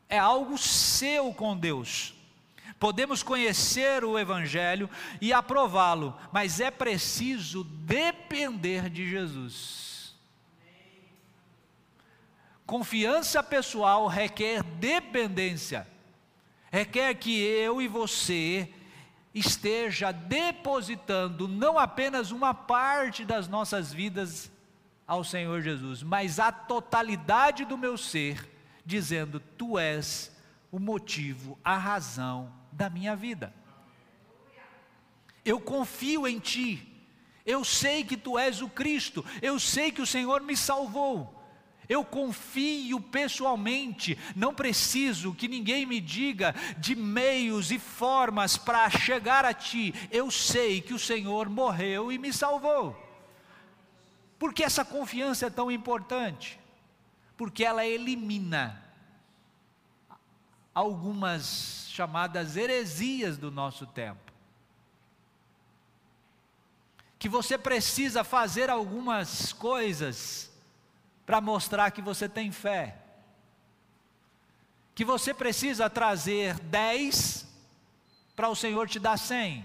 é 0.09 0.19
algo 0.19 0.57
seu 0.59 1.33
com 1.33 1.57
Deus. 1.57 2.15
Podemos 2.79 3.25
conhecer 3.25 4.05
o 4.05 4.17
Evangelho 4.17 4.89
e 5.21 5.33
aprová-lo, 5.33 6.17
mas 6.31 6.61
é 6.61 6.71
preciso 6.71 7.65
depender 7.65 8.89
de 8.89 9.09
Jesus. 9.09 9.98
Confiança 12.69 13.43
pessoal 13.43 14.07
requer 14.09 14.63
dependência, 14.63 15.89
requer 16.71 17.15
que 17.15 17.41
eu 17.41 17.81
e 17.81 17.89
você 17.89 18.71
esteja 19.35 20.13
depositando 20.13 21.49
não 21.49 21.79
apenas 21.79 22.31
uma 22.31 22.53
parte 22.53 23.25
das 23.25 23.49
nossas 23.49 23.91
vidas 23.91 24.53
ao 25.07 25.25
Senhor 25.25 25.63
Jesus, 25.63 26.03
mas 26.03 26.39
a 26.39 26.53
totalidade 26.53 27.65
do 27.65 27.79
meu 27.79 27.97
ser, 27.97 28.47
dizendo: 28.85 29.41
Tu 29.41 29.79
és 29.79 30.31
o 30.71 30.79
motivo, 30.79 31.59
a 31.65 31.79
razão 31.79 32.53
da 32.71 32.91
minha 32.91 33.17
vida. 33.17 33.51
Eu 35.43 35.59
confio 35.59 36.29
em 36.29 36.39
Ti, 36.39 36.87
eu 37.47 37.65
sei 37.65 38.05
que 38.05 38.15
Tu 38.15 38.39
és 38.39 38.61
o 38.61 38.69
Cristo, 38.69 39.25
eu 39.41 39.59
sei 39.59 39.91
que 39.91 40.03
o 40.03 40.07
Senhor 40.07 40.43
me 40.43 40.55
salvou. 40.55 41.38
Eu 41.89 42.05
confio 42.05 43.01
pessoalmente, 43.01 44.19
não 44.37 44.55
preciso 44.55 45.35
que 45.35 45.49
ninguém 45.49 45.87
me 45.87 46.01
diga 46.01 46.55
de 46.77 46.95
meios 46.95 47.71
e 47.71 47.79
formas 47.79 48.59
para 48.59 48.91
chegar 48.91 49.45
a 49.45 49.55
Ti. 49.55 49.95
Eu 50.11 50.31
sei 50.31 50.83
que 50.83 50.93
o 50.93 50.99
Senhor 50.99 51.49
morreu 51.49 52.13
e 52.13 52.19
me 52.19 52.31
salvou. 52.31 52.95
Por 54.39 54.53
que 54.53 54.63
essa 54.63 54.85
confiança 54.85 55.47
é 55.47 55.51
tão 55.51 55.71
importante? 55.71 56.61
Porque 57.39 57.65
ela 57.65 57.87
elimina 57.87 58.85
algumas 60.75 61.87
chamadas 61.89 62.55
heresias 62.57 63.39
do 63.39 63.51
nosso 63.51 63.87
tempo. 63.87 64.31
Que 67.19 67.29
você 67.29 67.57
precisa 67.57 68.23
fazer 68.23 68.69
algumas 68.69 69.53
coisas 69.55 70.53
para 71.29 71.43
mostrar 71.43 71.91
que 71.91 72.01
você 72.01 72.27
tem 72.27 72.51
fé. 72.51 72.97
Que 74.95 75.05
você 75.05 75.35
precisa 75.35 75.91
trazer 75.91 76.59
dez 76.59 77.47
para 78.35 78.49
o 78.49 78.57
Senhor 78.57 78.89
te 78.89 78.99
dar 78.99 79.19
cem. 79.19 79.63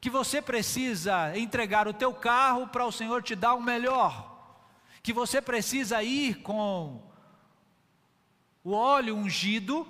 Que 0.00 0.10
você 0.10 0.42
precisa 0.42 1.38
entregar 1.38 1.86
o 1.86 1.94
teu 1.94 2.12
carro 2.12 2.66
para 2.66 2.84
o 2.84 2.90
Senhor 2.90 3.22
te 3.22 3.36
dar 3.36 3.54
o 3.54 3.62
melhor. 3.62 4.58
Que 5.04 5.12
você 5.12 5.40
precisa 5.40 6.02
ir 6.02 6.42
com 6.42 7.00
o 8.64 8.72
óleo 8.72 9.14
ungido 9.14 9.86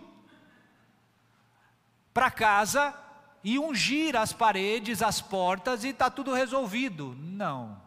para 2.12 2.31
casa 2.31 2.95
e 3.43 3.59
ungir 3.59 4.14
as 4.14 4.35
paredes, 4.35 5.01
as 5.01 5.23
portas 5.23 5.85
e 5.85 5.88
está 5.88 6.11
tudo 6.11 6.35
resolvido. 6.35 7.17
Não. 7.19 7.78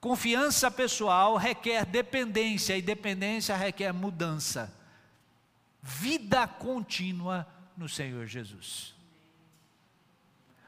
Confiança 0.00 0.70
pessoal 0.70 1.36
requer 1.36 1.84
dependência 1.84 2.76
e 2.76 2.82
dependência 2.82 3.56
requer 3.56 3.92
mudança. 3.92 4.72
Vida 5.82 6.46
contínua 6.46 7.46
no 7.76 7.88
Senhor 7.88 8.26
Jesus. 8.26 8.94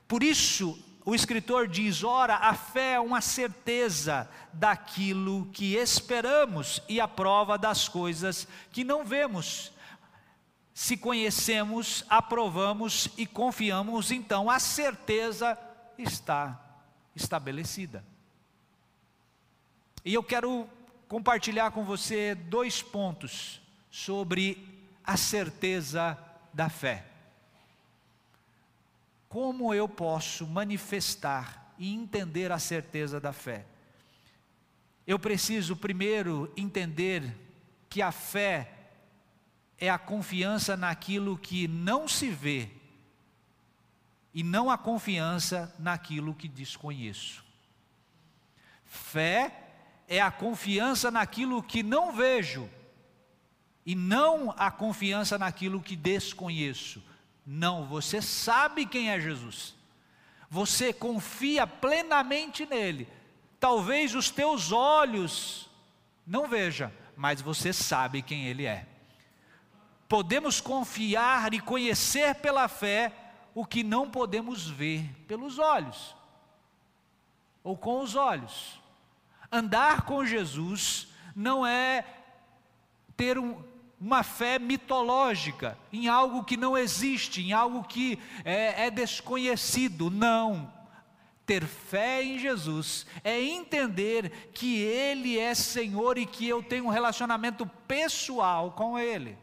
Por 0.08 0.22
isso, 0.22 0.78
o 1.04 1.14
escritor 1.14 1.68
diz: 1.68 2.02
ora, 2.02 2.36
a 2.36 2.54
fé 2.54 2.94
é 2.94 3.00
uma 3.00 3.20
certeza 3.20 4.28
daquilo 4.52 5.46
que 5.52 5.76
esperamos 5.76 6.82
e 6.88 7.00
a 7.00 7.06
prova 7.06 7.56
das 7.56 7.88
coisas 7.88 8.48
que 8.72 8.82
não 8.82 9.04
vemos 9.04 9.72
se 10.80 10.96
conhecemos, 10.96 12.06
aprovamos 12.08 13.10
e 13.18 13.26
confiamos, 13.26 14.10
então 14.10 14.48
a 14.48 14.58
certeza 14.58 15.58
está 15.98 16.58
estabelecida. 17.14 18.02
E 20.04 20.14
eu 20.14 20.22
quero 20.22 20.68
compartilhar 21.08 21.70
com 21.72 21.84
você 21.84 22.34
dois 22.34 22.80
pontos 22.80 23.60
sobre 23.90 24.66
a 25.04 25.16
certeza 25.16 26.16
da 26.54 26.68
fé. 26.68 27.04
Como 29.28 29.74
eu 29.74 29.88
posso 29.88 30.46
manifestar 30.46 31.74
e 31.78 31.92
entender 31.92 32.50
a 32.50 32.58
certeza 32.58 33.20
da 33.20 33.32
fé? 33.32 33.66
Eu 35.06 35.18
preciso 35.18 35.76
primeiro 35.76 36.52
entender 36.56 37.36
que 37.88 38.00
a 38.00 38.12
fé 38.12 38.72
é 39.78 39.90
a 39.90 39.98
confiança 39.98 40.76
naquilo 40.76 41.36
que 41.36 41.66
não 41.66 42.06
se 42.06 42.30
vê 42.30 42.70
e 44.32 44.42
não 44.42 44.70
a 44.70 44.78
confiança 44.78 45.74
naquilo 45.78 46.34
que 46.34 46.46
desconheço. 46.46 47.44
Fé 48.84 49.59
é 50.10 50.20
a 50.20 50.30
confiança 50.30 51.08
naquilo 51.08 51.62
que 51.62 51.84
não 51.84 52.12
vejo 52.12 52.68
e 53.86 53.94
não 53.94 54.52
a 54.58 54.68
confiança 54.68 55.38
naquilo 55.38 55.80
que 55.80 55.94
desconheço. 55.94 57.00
Não, 57.46 57.86
você 57.86 58.20
sabe 58.20 58.86
quem 58.86 59.08
é 59.08 59.20
Jesus. 59.20 59.72
Você 60.50 60.92
confia 60.92 61.64
plenamente 61.64 62.66
nele. 62.66 63.06
Talvez 63.60 64.16
os 64.16 64.30
teus 64.30 64.72
olhos 64.72 65.70
não 66.26 66.48
vejam, 66.48 66.90
mas 67.16 67.40
você 67.40 67.72
sabe 67.72 68.20
quem 68.20 68.48
Ele 68.48 68.66
é. 68.66 68.88
Podemos 70.08 70.60
confiar 70.60 71.54
e 71.54 71.60
conhecer 71.60 72.34
pela 72.34 72.66
fé 72.66 73.12
o 73.54 73.64
que 73.64 73.84
não 73.84 74.10
podemos 74.10 74.68
ver 74.68 75.08
pelos 75.28 75.56
olhos 75.60 76.16
ou 77.62 77.76
com 77.76 78.00
os 78.00 78.16
olhos. 78.16 78.79
Andar 79.52 80.02
com 80.02 80.24
Jesus 80.24 81.08
não 81.34 81.66
é 81.66 82.04
ter 83.16 83.38
um, 83.38 83.62
uma 84.00 84.22
fé 84.22 84.58
mitológica 84.58 85.76
em 85.92 86.08
algo 86.08 86.44
que 86.44 86.56
não 86.56 86.78
existe, 86.78 87.42
em 87.42 87.52
algo 87.52 87.82
que 87.84 88.18
é, 88.44 88.86
é 88.86 88.90
desconhecido. 88.90 90.08
Não. 90.08 90.72
Ter 91.44 91.66
fé 91.66 92.22
em 92.22 92.38
Jesus 92.38 93.06
é 93.24 93.42
entender 93.42 94.50
que 94.54 94.78
Ele 94.78 95.36
é 95.36 95.54
Senhor 95.54 96.16
e 96.16 96.24
que 96.24 96.48
eu 96.48 96.62
tenho 96.62 96.84
um 96.86 96.90
relacionamento 96.90 97.66
pessoal 97.88 98.70
com 98.70 98.98
Ele. 98.98 99.36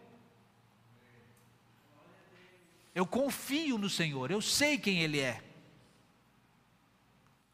Eu 2.95 3.05
confio 3.05 3.77
no 3.77 3.89
Senhor, 3.89 4.31
eu 4.31 4.41
sei 4.41 4.77
quem 4.77 5.03
Ele 5.03 5.19
é. 5.19 5.43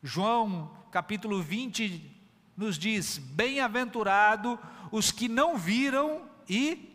João 0.02 0.72
capítulo 0.92 1.42
20 1.42 2.12
nos 2.56 2.78
diz: 2.78 3.18
Bem-aventurado 3.18 4.60
os 4.92 5.12
que 5.12 5.28
não 5.28 5.58
viram 5.58 6.30
e 6.48 6.94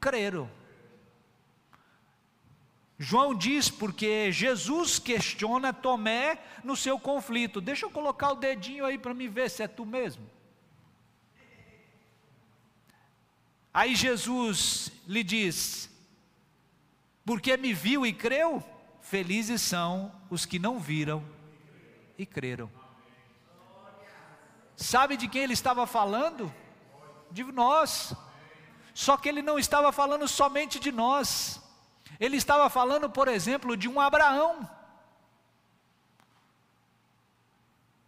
creram. 0.00 0.50
João 3.02 3.34
diz 3.34 3.70
porque 3.70 4.30
Jesus 4.30 4.98
questiona 4.98 5.72
Tomé 5.72 6.38
no 6.62 6.76
seu 6.76 6.98
conflito. 6.98 7.60
Deixa 7.60 7.86
eu 7.86 7.90
colocar 7.90 8.32
o 8.32 8.34
dedinho 8.34 8.84
aí 8.84 8.98
para 8.98 9.14
me 9.14 9.26
ver 9.26 9.50
se 9.50 9.62
é 9.62 9.68
tu 9.68 9.86
mesmo. 9.86 10.28
Aí 13.72 13.94
Jesus 13.94 14.92
lhe 15.06 15.22
diz: 15.22 15.88
Porque 17.24 17.56
me 17.56 17.72
viu 17.72 18.04
e 18.04 18.12
creu, 18.12 18.62
felizes 19.00 19.62
são 19.62 20.12
os 20.28 20.44
que 20.44 20.58
não 20.58 20.78
viram 20.78 21.24
e 22.18 22.26
creram. 22.26 22.79
Sabe 24.80 25.18
de 25.18 25.28
quem 25.28 25.42
ele 25.42 25.52
estava 25.52 25.86
falando? 25.86 26.52
De 27.30 27.44
nós. 27.44 28.14
Só 28.94 29.14
que 29.18 29.28
ele 29.28 29.42
não 29.42 29.58
estava 29.58 29.92
falando 29.92 30.26
somente 30.26 30.80
de 30.80 30.90
nós. 30.90 31.60
Ele 32.18 32.38
estava 32.38 32.70
falando, 32.70 33.10
por 33.10 33.28
exemplo, 33.28 33.76
de 33.76 33.86
um 33.86 34.00
Abraão. 34.00 34.68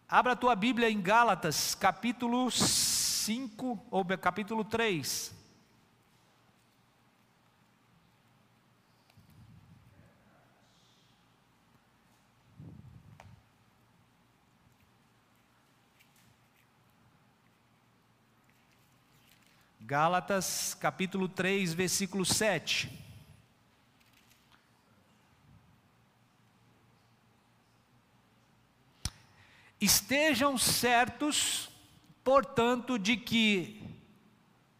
Abra 0.09 0.31
a 0.31 0.35
tua 0.35 0.55
Bíblia 0.55 0.89
em 0.89 0.99
Gálatas, 0.99 1.75
capítulo 1.75 2.49
5, 2.49 3.79
ou 3.91 4.03
capítulo 4.17 4.63
3. 4.65 5.42
Gálatas 19.85 20.73
capítulo 20.79 21.27
3, 21.27 21.73
versículo 21.73 22.23
7. 22.23 22.89
Estejam 29.81 30.57
certos, 30.57 31.69
portanto, 32.23 32.97
de 32.97 33.17
que 33.17 33.83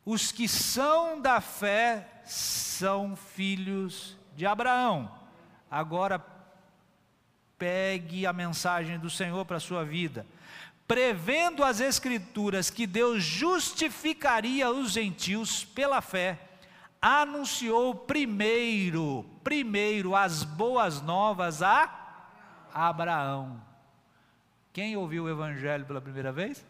os 0.06 0.32
que 0.32 0.48
são 0.48 1.20
da 1.20 1.42
fé 1.42 2.22
são 2.24 3.18
filhos 3.18 4.18
de 4.38 4.46
Abraão. 4.46 5.14
Agora 5.70 6.26
pegue 7.58 8.26
a 8.26 8.32
mensagem 8.32 8.98
do 8.98 9.10
Senhor 9.10 9.44
para 9.44 9.58
a 9.58 9.60
sua 9.60 9.84
vida 9.84 10.26
prevendo 10.94 11.64
as 11.64 11.80
Escrituras 11.80 12.70
que 12.70 12.86
Deus 12.86 13.24
justificaria 13.24 14.70
os 14.70 14.92
gentios 14.92 15.66
pela 15.66 16.02
fé, 16.02 16.40
anunciou 17.02 17.96
primeiro, 17.96 19.26
primeiro 19.44 20.16
as 20.16 20.44
boas 20.44 21.02
novas 21.02 21.64
a 21.64 21.90
Abraão. 22.72 23.60
Quem 24.72 24.96
ouviu 24.96 25.24
o 25.24 25.30
Evangelho 25.32 25.84
pela 25.84 26.00
primeira 26.00 26.32
vez? 26.32 26.64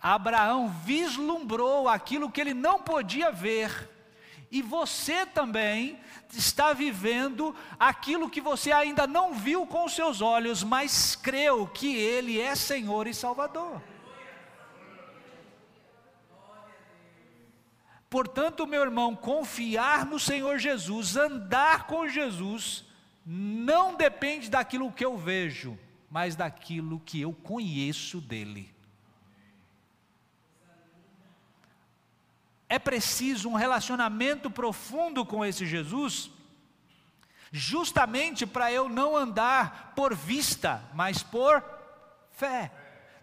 Abraão 0.00 0.70
vislumbrou 0.86 1.86
aquilo 1.86 2.30
que 2.30 2.40
ele 2.40 2.54
não 2.54 2.80
podia 2.80 3.30
ver 3.30 3.90
e 4.50 4.62
você 4.62 5.26
também 5.26 5.98
está 6.32 6.72
vivendo 6.72 7.54
aquilo 7.78 8.30
que 8.30 8.40
você 8.40 8.72
ainda 8.72 9.06
não 9.06 9.34
viu 9.34 9.66
com 9.66 9.84
os 9.84 9.94
seus 9.94 10.20
olhos, 10.20 10.62
mas 10.62 11.14
creu 11.14 11.66
que 11.66 11.94
Ele 11.94 12.40
é 12.40 12.54
Senhor 12.54 13.06
e 13.06 13.14
Salvador. 13.14 13.82
Portanto, 18.08 18.66
meu 18.66 18.82
irmão, 18.82 19.14
confiar 19.14 20.06
no 20.06 20.18
Senhor 20.18 20.58
Jesus, 20.58 21.14
andar 21.14 21.86
com 21.86 22.08
Jesus, 22.08 22.86
não 23.24 23.94
depende 23.94 24.48
daquilo 24.48 24.90
que 24.90 25.04
eu 25.04 25.14
vejo, 25.14 25.78
mas 26.10 26.34
daquilo 26.34 27.00
que 27.00 27.20
eu 27.20 27.34
conheço 27.34 28.18
dEle. 28.18 28.74
Preciso 32.88 33.50
um 33.50 33.54
relacionamento 33.54 34.50
profundo 34.50 35.22
com 35.22 35.44
esse 35.44 35.66
Jesus, 35.66 36.30
justamente 37.52 38.46
para 38.46 38.72
eu 38.72 38.88
não 38.88 39.14
andar 39.14 39.92
por 39.94 40.14
vista, 40.14 40.82
mas 40.94 41.22
por 41.22 41.62
fé. 42.32 42.72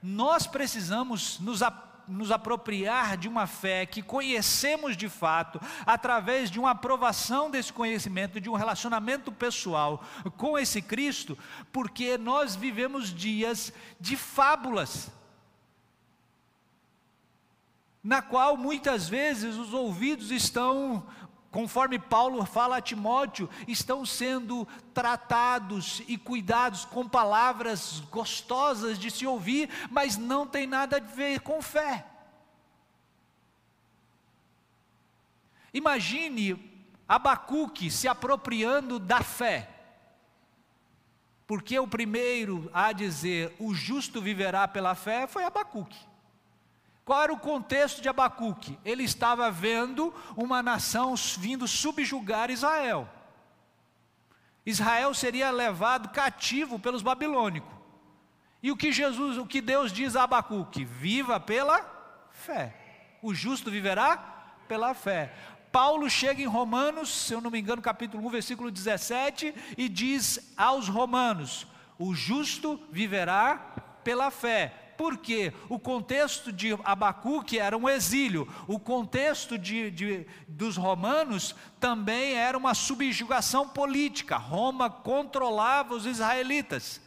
Nós 0.03 0.45
precisamos 0.45 1.39
nos, 1.39 1.61
nos 2.07 2.31
apropriar 2.31 3.17
de 3.17 3.27
uma 3.27 3.47
fé 3.47 3.87
que 3.87 4.03
conhecemos 4.03 4.95
de 4.95 5.09
fato, 5.09 5.59
através 5.83 6.51
de 6.51 6.59
uma 6.59 6.69
aprovação 6.69 7.49
desse 7.49 7.73
conhecimento, 7.73 8.39
de 8.39 8.47
um 8.51 8.53
relacionamento 8.53 9.31
pessoal 9.31 10.03
com 10.37 10.59
esse 10.59 10.79
Cristo, 10.79 11.35
porque 11.73 12.19
nós 12.19 12.55
vivemos 12.55 13.11
dias 13.11 13.73
de 13.99 14.15
fábulas 14.15 15.09
na 18.05 18.21
qual 18.21 18.55
muitas 18.55 19.09
vezes 19.09 19.55
os 19.55 19.73
ouvidos 19.73 20.29
estão, 20.29 21.07
conforme 21.49 21.97
Paulo 21.97 22.45
fala 22.45 22.77
a 22.77 22.81
Timóteo, 22.81 23.49
estão 23.67 24.05
sendo 24.05 24.67
tratados 24.93 26.03
e 26.07 26.15
cuidados 26.15 26.85
com 26.85 27.09
palavras 27.09 28.01
gostosas 28.11 28.99
de 28.99 29.09
se 29.09 29.25
ouvir, 29.25 29.71
mas 29.89 30.17
não 30.17 30.45
tem 30.45 30.67
nada 30.67 30.97
a 30.97 30.99
ver 30.99 31.39
com 31.39 31.63
fé. 31.63 32.05
Imagine 35.73 36.73
Abacuque 37.09 37.89
se 37.89 38.07
apropriando 38.07 38.99
da 38.99 39.23
fé. 39.23 39.67
Porque 41.47 41.79
o 41.79 41.87
primeiro 41.87 42.69
a 42.71 42.91
dizer 42.91 43.55
o 43.57 43.73
justo 43.73 44.21
viverá 44.21 44.67
pela 44.67 44.93
fé 44.93 45.25
foi 45.25 45.43
Abacuque. 45.43 45.97
Qual 47.05 47.21
era 47.21 47.31
o 47.31 47.37
contexto 47.37 48.01
de 48.01 48.09
Abacuque? 48.09 48.79
Ele 48.83 49.03
estava 49.03 49.51
vendo 49.51 50.11
uma 50.35 50.63
nação 50.63 51.13
vindo 51.37 51.67
subjugar 51.67 52.49
Israel. 52.49 53.07
Israel 54.65 55.13
seria 55.13 55.51
levado 55.51 56.09
cativo 56.09 56.79
pelos 56.79 57.03
babilônicos. 57.03 57.71
E 58.63 58.71
o 58.71 58.75
que 58.75 58.91
Jesus, 58.91 59.37
o 59.37 59.45
que 59.45 59.61
Deus 59.61 59.91
diz 59.91 60.15
a 60.15 60.23
Abacuque? 60.23 60.83
Viva 60.83 61.39
pela 61.39 61.79
fé. 62.31 62.75
O 63.21 63.35
justo 63.35 63.69
viverá 63.69 64.17
pela 64.67 64.95
fé. 64.95 65.31
Paulo 65.71 66.09
chega 66.09 66.41
em 66.41 66.47
Romanos, 66.47 67.09
se 67.09 67.33
eu 67.33 67.41
não 67.41 67.51
me 67.51 67.59
engano, 67.59 67.83
capítulo 67.83 68.25
1, 68.25 68.29
versículo 68.31 68.71
17, 68.71 69.53
e 69.77 69.87
diz 69.87 70.51
aos 70.57 70.87
romanos: 70.87 71.67
o 71.99 72.15
justo 72.15 72.81
viverá 72.91 73.57
pela 74.03 74.31
fé 74.31 74.84
porque 74.97 75.53
o 75.69 75.77
contexto 75.77 76.51
de 76.51 76.77
Abacuque 76.83 77.59
era 77.59 77.77
um 77.77 77.87
exílio, 77.89 78.47
o 78.67 78.79
contexto 78.79 79.57
de, 79.57 79.91
de, 79.91 80.27
dos 80.47 80.77
romanos 80.77 81.55
também 81.79 82.33
era 82.35 82.57
uma 82.57 82.73
subjugação 82.73 83.67
política. 83.67 84.37
Roma 84.37 84.89
controlava 84.89 85.93
os 85.93 86.05
israelitas 86.05 87.01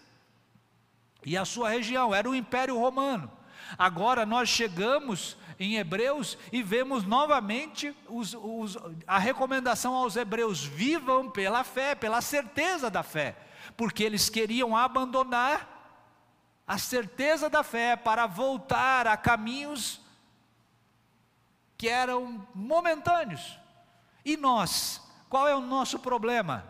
e 1.24 1.36
a 1.36 1.44
sua 1.44 1.68
região, 1.68 2.14
era 2.14 2.28
o 2.28 2.34
Império 2.34 2.78
Romano. 2.78 3.30
Agora 3.76 4.24
nós 4.24 4.48
chegamos 4.48 5.36
em 5.58 5.76
Hebreus 5.76 6.38
e 6.52 6.62
vemos 6.62 7.04
novamente 7.04 7.94
os, 8.08 8.34
os, 8.34 8.78
a 9.06 9.18
recomendação 9.18 9.94
aos 9.94 10.16
hebreus: 10.16 10.64
vivam 10.64 11.30
pela 11.30 11.64
fé, 11.64 11.94
pela 11.94 12.20
certeza 12.20 12.88
da 12.88 13.02
fé, 13.02 13.36
porque 13.76 14.02
eles 14.02 14.28
queriam 14.28 14.76
abandonar 14.76 15.77
a 16.68 16.76
certeza 16.76 17.48
da 17.48 17.62
fé 17.62 17.96
para 17.96 18.26
voltar 18.26 19.06
a 19.06 19.16
caminhos 19.16 20.02
que 21.78 21.88
eram 21.88 22.46
momentâneos. 22.54 23.58
E 24.22 24.36
nós, 24.36 25.00
qual 25.30 25.48
é 25.48 25.56
o 25.56 25.62
nosso 25.62 25.98
problema? 25.98 26.66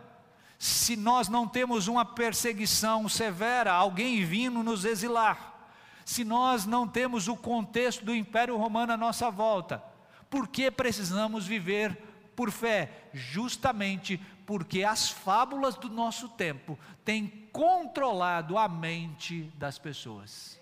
Se 0.57 0.95
nós 0.95 1.27
não 1.27 1.45
temos 1.45 1.89
uma 1.89 2.05
perseguição 2.05 3.09
severa, 3.09 3.73
alguém 3.73 4.23
vindo 4.23 4.63
nos 4.63 4.85
exilar, 4.85 5.67
se 6.05 6.23
nós 6.23 6.65
não 6.65 6.87
temos 6.87 7.27
o 7.27 7.35
contexto 7.35 8.05
do 8.05 8.15
Império 8.15 8.55
Romano 8.55 8.93
à 8.93 8.97
nossa 8.97 9.29
volta, 9.29 9.83
por 10.29 10.47
que 10.47 10.71
precisamos 10.71 11.45
viver 11.45 12.31
por 12.37 12.51
fé? 12.51 13.09
Justamente 13.13 14.17
porque 14.45 14.83
as 14.83 15.09
fábulas 15.09 15.75
do 15.75 15.89
nosso 15.89 16.29
tempo 16.29 16.79
têm 17.03 17.48
controlado 17.59 18.57
a 18.57 18.69
mente 18.69 19.51
das 19.57 19.77
pessoas. 19.77 20.57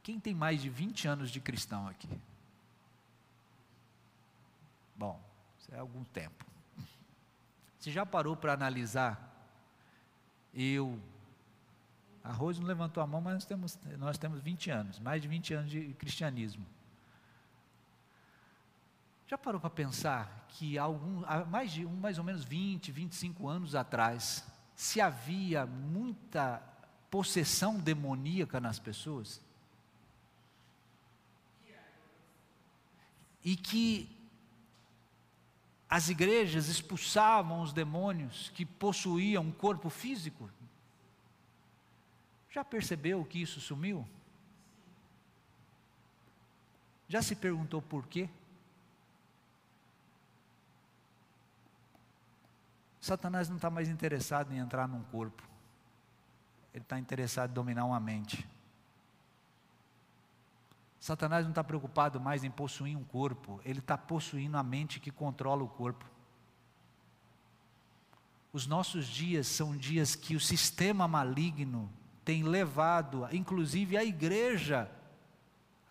Quem 0.00 0.20
tem 0.20 0.32
mais 0.32 0.62
de 0.62 0.70
20 0.70 1.08
anos 1.08 1.30
de 1.32 1.40
cristão 1.40 1.88
aqui? 1.88 2.08
Bom, 4.94 5.20
isso 5.58 5.74
é 5.74 5.78
algum 5.80 6.04
tempo. 6.04 6.46
Você 7.80 7.90
já 7.90 8.06
parou 8.06 8.36
para 8.36 8.52
analisar? 8.52 9.28
Eu, 10.54 10.96
a 12.22 12.30
Rose 12.30 12.60
não 12.60 12.68
levantou 12.68 13.02
a 13.02 13.06
mão, 13.08 13.20
mas 13.20 13.34
nós 13.34 13.44
temos, 13.44 13.78
nós 13.98 14.18
temos 14.18 14.40
20 14.40 14.70
anos, 14.70 15.00
mais 15.00 15.20
de 15.20 15.26
20 15.26 15.54
anos 15.54 15.70
de 15.72 15.94
cristianismo. 15.94 16.64
Já 19.34 19.38
parou 19.38 19.60
para 19.60 19.68
pensar 19.68 20.46
que 20.48 20.78
algum, 20.78 21.24
há 21.26 21.44
mais 21.44 21.72
de 21.72 21.84
um, 21.84 21.96
mais 21.96 22.18
ou 22.18 22.24
menos 22.24 22.44
20, 22.44 22.92
25 22.92 23.48
anos 23.48 23.74
atrás, 23.74 24.44
se 24.76 25.00
havia 25.00 25.66
muita 25.66 26.62
possessão 27.10 27.76
demoníaca 27.76 28.60
nas 28.60 28.78
pessoas? 28.78 29.42
E 33.42 33.56
que 33.56 34.08
as 35.90 36.08
igrejas 36.10 36.68
expulsavam 36.68 37.60
os 37.60 37.72
demônios 37.72 38.52
que 38.54 38.64
possuíam 38.64 39.42
um 39.42 39.50
corpo 39.50 39.90
físico? 39.90 40.48
Já 42.52 42.64
percebeu 42.64 43.24
que 43.24 43.42
isso 43.42 43.60
sumiu? 43.60 44.08
Já 47.08 47.20
se 47.20 47.34
perguntou 47.34 47.82
por 47.82 48.06
quê? 48.06 48.30
Satanás 53.04 53.50
não 53.50 53.56
está 53.56 53.68
mais 53.68 53.90
interessado 53.90 54.50
em 54.54 54.56
entrar 54.56 54.88
num 54.88 55.02
corpo, 55.02 55.42
ele 56.72 56.82
está 56.82 56.98
interessado 56.98 57.50
em 57.50 57.52
dominar 57.52 57.84
uma 57.84 58.00
mente. 58.00 58.48
Satanás 60.98 61.44
não 61.44 61.50
está 61.50 61.62
preocupado 61.62 62.18
mais 62.18 62.44
em 62.44 62.50
possuir 62.50 62.96
um 62.96 63.04
corpo, 63.04 63.60
ele 63.62 63.80
está 63.80 63.98
possuindo 63.98 64.56
a 64.56 64.62
mente 64.62 65.00
que 65.00 65.10
controla 65.10 65.62
o 65.62 65.68
corpo. 65.68 66.02
Os 68.54 68.66
nossos 68.66 69.06
dias 69.06 69.48
são 69.48 69.76
dias 69.76 70.16
que 70.16 70.34
o 70.34 70.40
sistema 70.40 71.06
maligno 71.06 71.92
tem 72.24 72.42
levado, 72.42 73.28
inclusive, 73.30 73.98
a 73.98 74.02
igreja 74.02 74.90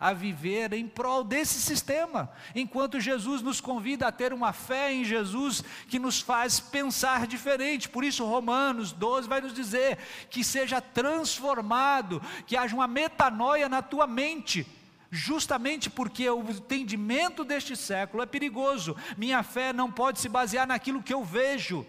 a 0.03 0.11
viver 0.11 0.73
em 0.73 0.85
prol 0.85 1.23
desse 1.23 1.61
sistema, 1.61 2.29
enquanto 2.53 2.99
Jesus 2.99 3.41
nos 3.41 3.61
convida 3.61 4.05
a 4.05 4.11
ter 4.11 4.33
uma 4.33 4.51
fé 4.51 4.91
em 4.91 5.05
Jesus 5.05 5.63
que 5.87 5.97
nos 5.97 6.19
faz 6.19 6.59
pensar 6.59 7.25
diferente. 7.25 7.87
Por 7.87 8.03
isso, 8.03 8.25
Romanos 8.25 8.91
12 8.91 9.29
vai 9.29 9.39
nos 9.39 9.53
dizer 9.53 9.97
que 10.29 10.43
seja 10.43 10.81
transformado, 10.81 12.21
que 12.45 12.57
haja 12.57 12.75
uma 12.75 12.85
metanoia 12.85 13.69
na 13.69 13.81
tua 13.81 14.05
mente. 14.05 14.67
Justamente 15.09 15.89
porque 15.89 16.29
o 16.29 16.41
entendimento 16.51 17.45
deste 17.45 17.73
século 17.77 18.23
é 18.23 18.25
perigoso. 18.25 18.97
Minha 19.15 19.41
fé 19.41 19.71
não 19.71 19.89
pode 19.89 20.19
se 20.19 20.27
basear 20.27 20.67
naquilo 20.67 21.01
que 21.01 21.13
eu 21.13 21.23
vejo, 21.23 21.87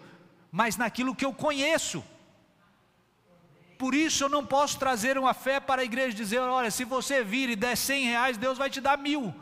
mas 0.49 0.77
naquilo 0.77 1.13
que 1.13 1.25
eu 1.25 1.33
conheço. 1.33 2.01
Por 3.77 3.93
isso 3.93 4.23
eu 4.23 4.29
não 4.29 4.45
posso 4.45 4.79
trazer 4.79 5.17
uma 5.17 5.33
fé 5.33 5.59
para 5.59 5.81
a 5.81 5.85
igreja 5.85 6.11
e 6.11 6.13
dizer: 6.13 6.39
olha, 6.39 6.71
se 6.71 6.83
você 6.85 7.23
vir 7.23 7.49
e 7.49 7.55
der 7.55 7.75
cem 7.75 8.05
reais, 8.05 8.37
Deus 8.37 8.57
vai 8.57 8.69
te 8.69 8.79
dar 8.79 8.97
mil. 8.97 9.33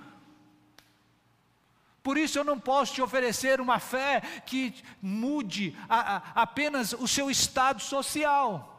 Por 2.02 2.18
isso 2.18 2.38
eu 2.38 2.44
não 2.44 2.60
posso 2.60 2.94
te 2.94 3.02
oferecer 3.02 3.62
uma 3.62 3.80
fé 3.80 4.22
que 4.46 4.76
mude 5.02 5.78
a, 5.88 6.18
a, 6.18 6.42
apenas 6.42 6.92
o 6.94 7.08
seu 7.08 7.32
estado 7.32 7.82
social. 7.82 8.70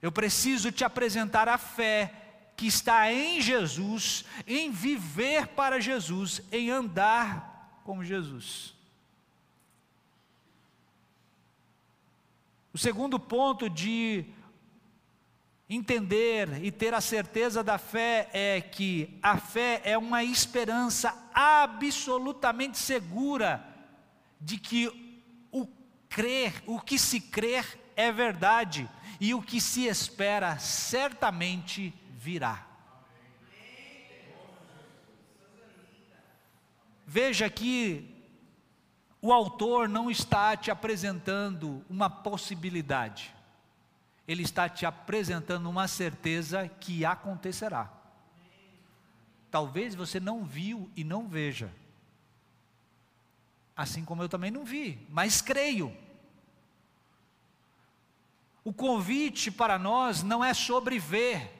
Eu 0.00 0.10
preciso 0.10 0.72
te 0.72 0.84
apresentar 0.84 1.48
a 1.48 1.58
fé 1.58 2.12
que 2.56 2.66
está 2.66 3.12
em 3.12 3.40
Jesus, 3.40 4.24
em 4.46 4.70
viver 4.70 5.48
para 5.48 5.80
Jesus, 5.80 6.42
em 6.50 6.70
andar 6.70 7.80
como 7.84 8.04
Jesus. 8.04 8.77
O 12.78 12.80
segundo 12.80 13.18
ponto 13.18 13.68
de 13.68 14.24
entender 15.68 16.64
e 16.64 16.70
ter 16.70 16.94
a 16.94 17.00
certeza 17.00 17.60
da 17.60 17.76
fé 17.76 18.30
é 18.32 18.60
que 18.60 19.18
a 19.20 19.36
fé 19.36 19.82
é 19.84 19.98
uma 19.98 20.22
esperança 20.22 21.12
absolutamente 21.34 22.78
segura 22.78 23.66
de 24.40 24.58
que 24.58 24.86
o 25.50 25.66
crer, 26.08 26.62
o 26.68 26.78
que 26.78 27.00
se 27.00 27.20
crer 27.20 27.66
é 27.96 28.12
verdade 28.12 28.88
e 29.20 29.34
o 29.34 29.42
que 29.42 29.60
se 29.60 29.86
espera 29.86 30.56
certamente 30.60 31.92
virá. 32.12 32.64
Veja 37.04 37.50
que 37.50 38.17
o 39.20 39.32
autor 39.32 39.88
não 39.88 40.10
está 40.10 40.56
te 40.56 40.70
apresentando 40.70 41.84
uma 41.90 42.08
possibilidade, 42.08 43.34
ele 44.26 44.42
está 44.42 44.68
te 44.68 44.86
apresentando 44.86 45.68
uma 45.68 45.88
certeza 45.88 46.68
que 46.68 47.04
acontecerá. 47.04 47.92
Talvez 49.50 49.94
você 49.94 50.20
não 50.20 50.44
viu 50.44 50.90
e 50.94 51.02
não 51.02 51.26
veja, 51.26 51.72
assim 53.76 54.04
como 54.04 54.22
eu 54.22 54.28
também 54.28 54.50
não 54.50 54.64
vi, 54.64 55.04
mas 55.08 55.40
creio. 55.40 55.96
O 58.62 58.72
convite 58.72 59.50
para 59.50 59.78
nós 59.78 60.22
não 60.22 60.44
é 60.44 60.52
sobre 60.54 60.98
ver, 60.98 61.54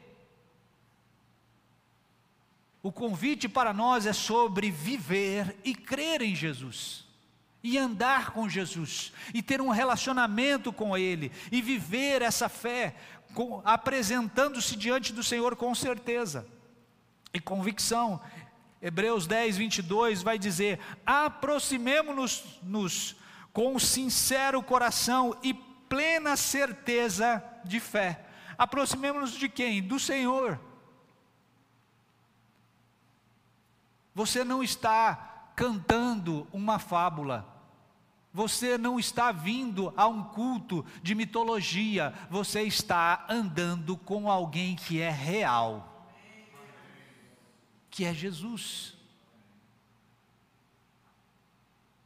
o 2.82 2.92
convite 2.92 3.48
para 3.48 3.72
nós 3.72 4.06
é 4.06 4.12
sobre 4.12 4.70
viver 4.70 5.58
e 5.64 5.74
crer 5.74 6.22
em 6.22 6.36
Jesus 6.36 7.07
e 7.62 7.76
andar 7.76 8.30
com 8.30 8.48
Jesus, 8.48 9.12
e 9.34 9.42
ter 9.42 9.60
um 9.60 9.68
relacionamento 9.68 10.72
com 10.72 10.96
Ele, 10.96 11.32
e 11.50 11.60
viver 11.60 12.22
essa 12.22 12.48
fé, 12.48 12.94
apresentando-se 13.64 14.76
diante 14.76 15.12
do 15.12 15.22
Senhor 15.22 15.56
com 15.56 15.74
certeza 15.74 16.46
e 17.32 17.40
convicção. 17.40 18.20
Hebreus 18.80 19.26
10, 19.26 19.56
22 19.56 20.22
vai 20.22 20.38
dizer: 20.38 20.78
aproximemo-nos 21.04 23.16
com 23.52 23.78
sincero 23.78 24.62
coração 24.62 25.36
e 25.42 25.52
plena 25.52 26.36
certeza 26.36 27.42
de 27.64 27.80
fé. 27.80 28.24
Aproximemo-nos 28.56 29.32
de 29.32 29.48
quem? 29.48 29.82
Do 29.82 29.98
Senhor. 29.98 30.60
Você 34.14 34.42
não 34.42 34.62
está 34.62 35.37
cantando 35.58 36.46
uma 36.52 36.78
fábula. 36.78 37.44
Você 38.32 38.78
não 38.78 38.96
está 38.96 39.32
vindo 39.32 39.92
a 39.96 40.06
um 40.06 40.22
culto 40.22 40.86
de 41.02 41.16
mitologia, 41.16 42.14
você 42.30 42.62
está 42.62 43.26
andando 43.28 43.96
com 43.96 44.30
alguém 44.30 44.76
que 44.76 45.00
é 45.00 45.10
real, 45.10 46.06
que 47.90 48.04
é 48.04 48.14
Jesus. 48.14 48.94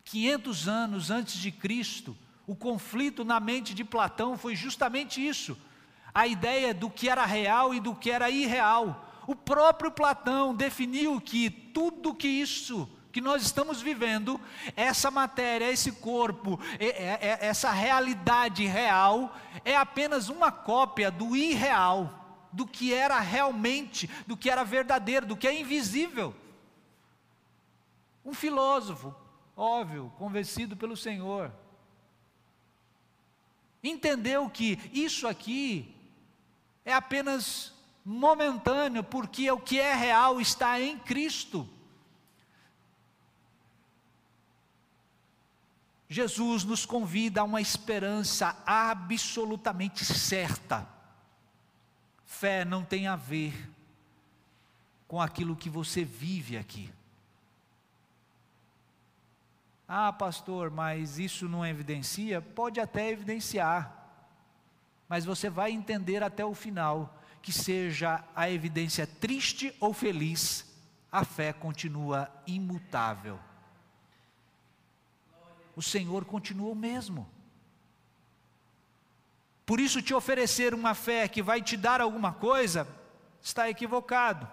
500 0.04 0.68
anos 0.68 1.10
antes 1.10 1.34
de 1.34 1.52
Cristo, 1.52 2.16
o 2.46 2.56
conflito 2.56 3.22
na 3.22 3.38
mente 3.38 3.74
de 3.74 3.84
Platão 3.84 4.38
foi 4.38 4.56
justamente 4.56 5.20
isso: 5.20 5.58
a 6.14 6.26
ideia 6.26 6.72
do 6.72 6.88
que 6.88 7.06
era 7.06 7.26
real 7.26 7.74
e 7.74 7.80
do 7.80 7.94
que 7.94 8.10
era 8.10 8.30
irreal. 8.30 9.10
O 9.26 9.36
próprio 9.36 9.90
Platão 9.90 10.54
definiu 10.54 11.20
que 11.20 11.50
tudo 11.50 12.14
que 12.14 12.26
isso 12.26 12.88
que 13.12 13.20
nós 13.20 13.42
estamos 13.42 13.82
vivendo, 13.82 14.40
essa 14.74 15.10
matéria, 15.10 15.70
esse 15.70 15.92
corpo, 15.92 16.58
essa 17.40 17.70
realidade 17.70 18.64
real, 18.64 19.36
é 19.64 19.76
apenas 19.76 20.30
uma 20.30 20.50
cópia 20.50 21.10
do 21.10 21.36
irreal, 21.36 22.48
do 22.50 22.66
que 22.66 22.92
era 22.92 23.20
realmente, 23.20 24.08
do 24.26 24.36
que 24.36 24.48
era 24.48 24.64
verdadeiro, 24.64 25.26
do 25.26 25.36
que 25.36 25.46
é 25.46 25.60
invisível. 25.60 26.34
Um 28.24 28.32
filósofo, 28.32 29.14
óbvio, 29.54 30.12
convencido 30.18 30.74
pelo 30.76 30.96
Senhor, 30.96 31.52
entendeu 33.82 34.48
que 34.48 34.78
isso 34.92 35.28
aqui 35.28 35.94
é 36.84 36.94
apenas 36.94 37.74
momentâneo, 38.04 39.04
porque 39.04 39.50
o 39.50 39.60
que 39.60 39.78
é 39.78 39.94
real 39.94 40.40
está 40.40 40.80
em 40.80 40.98
Cristo. 40.98 41.68
Jesus 46.12 46.62
nos 46.62 46.84
convida 46.84 47.40
a 47.40 47.44
uma 47.44 47.62
esperança 47.62 48.54
absolutamente 48.66 50.04
certa. 50.04 50.86
Fé 52.26 52.66
não 52.66 52.84
tem 52.84 53.06
a 53.06 53.16
ver 53.16 53.70
com 55.08 55.22
aquilo 55.22 55.56
que 55.56 55.70
você 55.70 56.04
vive 56.04 56.58
aqui. 56.58 56.92
Ah, 59.88 60.12
pastor, 60.12 60.70
mas 60.70 61.18
isso 61.18 61.48
não 61.48 61.64
evidencia? 61.64 62.42
Pode 62.42 62.78
até 62.78 63.08
evidenciar, 63.08 63.90
mas 65.08 65.24
você 65.24 65.48
vai 65.48 65.70
entender 65.70 66.22
até 66.22 66.44
o 66.44 66.54
final 66.54 67.18
que 67.40 67.52
seja 67.52 68.22
a 68.36 68.50
evidência 68.50 69.06
triste 69.06 69.74
ou 69.80 69.94
feliz, 69.94 70.70
a 71.10 71.24
fé 71.24 71.54
continua 71.54 72.30
imutável. 72.46 73.40
O 75.74 75.82
Senhor 75.82 76.24
continua 76.24 76.70
o 76.70 76.76
mesmo. 76.76 77.28
Por 79.64 79.80
isso, 79.80 80.02
te 80.02 80.12
oferecer 80.12 80.74
uma 80.74 80.94
fé 80.94 81.28
que 81.28 81.42
vai 81.42 81.62
te 81.62 81.76
dar 81.76 82.00
alguma 82.00 82.32
coisa, 82.32 82.86
está 83.40 83.70
equivocado. 83.70 84.48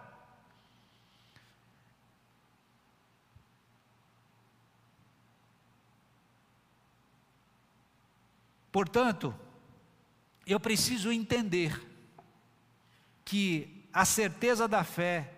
Portanto, 8.72 9.36
eu 10.46 10.60
preciso 10.60 11.12
entender 11.12 11.86
que 13.26 13.86
a 13.92 14.06
certeza 14.06 14.68
da 14.68 14.84
fé 14.84 15.34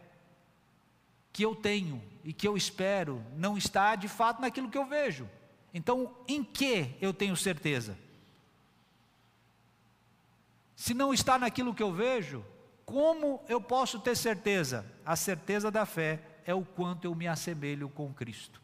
que 1.34 1.44
eu 1.44 1.56
tenho 1.56 2.02
e 2.24 2.34
que 2.34 2.48
eu 2.48 2.56
espero 2.56 3.26
não 3.36 3.58
está 3.58 3.96
de 3.96 4.08
fato 4.08 4.42
naquilo 4.42 4.70
que 4.70 4.78
eu 4.78 4.86
vejo. 4.86 5.28
Então, 5.74 6.16
em 6.28 6.44
que 6.44 6.96
eu 7.00 7.14
tenho 7.14 7.36
certeza? 7.36 7.98
Se 10.76 10.94
não 10.94 11.14
está 11.14 11.38
naquilo 11.38 11.74
que 11.74 11.84
eu 11.84 11.94
vejo, 11.94 12.44
como 12.86 13.42
eu 13.48 13.62
posso 13.62 14.00
ter 14.00 14.18
certeza? 14.18 14.86
A 15.06 15.16
certeza 15.16 15.72
da 15.72 15.86
fé 15.86 16.22
é 16.46 16.54
o 16.54 16.66
quanto 16.66 17.06
eu 17.06 17.16
me 17.16 17.28
assemelho 17.28 17.88
com 17.88 18.14
Cristo, 18.14 18.62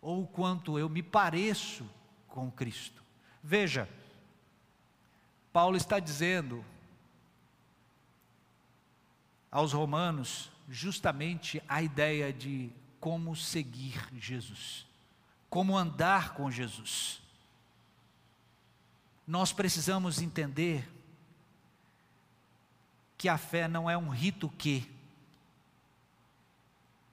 ou 0.00 0.22
o 0.22 0.26
quanto 0.26 0.78
eu 0.78 0.88
me 0.88 1.02
pareço 1.02 1.84
com 2.28 2.50
Cristo. 2.50 3.02
Veja, 3.42 3.88
Paulo 5.52 5.76
está 5.76 5.98
dizendo 5.98 6.64
aos 9.50 9.72
romanos 9.72 10.50
justamente 10.68 11.62
a 11.68 11.82
ideia 11.82 12.32
de 12.32 12.70
como 12.98 13.36
seguir 13.36 14.00
Jesus, 14.14 14.86
como 15.54 15.78
andar 15.78 16.34
com 16.34 16.50
Jesus. 16.50 17.22
Nós 19.24 19.52
precisamos 19.52 20.20
entender 20.20 20.92
que 23.16 23.28
a 23.28 23.38
fé 23.38 23.68
não 23.68 23.88
é 23.88 23.96
um 23.96 24.08
rito 24.08 24.48
que, 24.48 24.92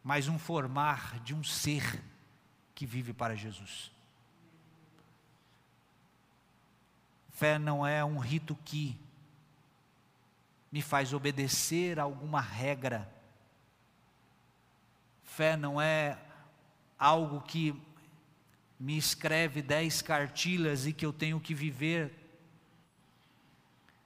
mas 0.04 0.28
um 0.28 0.40
formar 0.40 1.20
de 1.20 1.36
um 1.36 1.44
ser 1.44 2.04
que 2.74 2.84
vive 2.84 3.14
para 3.14 3.36
Jesus. 3.36 3.92
Fé 7.30 7.60
não 7.60 7.86
é 7.86 8.04
um 8.04 8.18
rito 8.18 8.56
que, 8.66 9.00
me 10.72 10.82
faz 10.82 11.14
obedecer 11.14 12.00
a 12.00 12.04
alguma 12.04 12.42
regra. 12.42 13.08
Fé 15.22 15.56
não 15.56 15.80
é 15.80 16.18
algo 16.98 17.42
que 17.42 17.80
me 18.82 18.98
escreve 18.98 19.62
dez 19.62 20.02
cartilhas 20.02 20.88
e 20.88 20.92
que 20.92 21.06
eu 21.06 21.14
tenho 21.14 21.40
que 21.40 21.54
viver. 21.54 22.12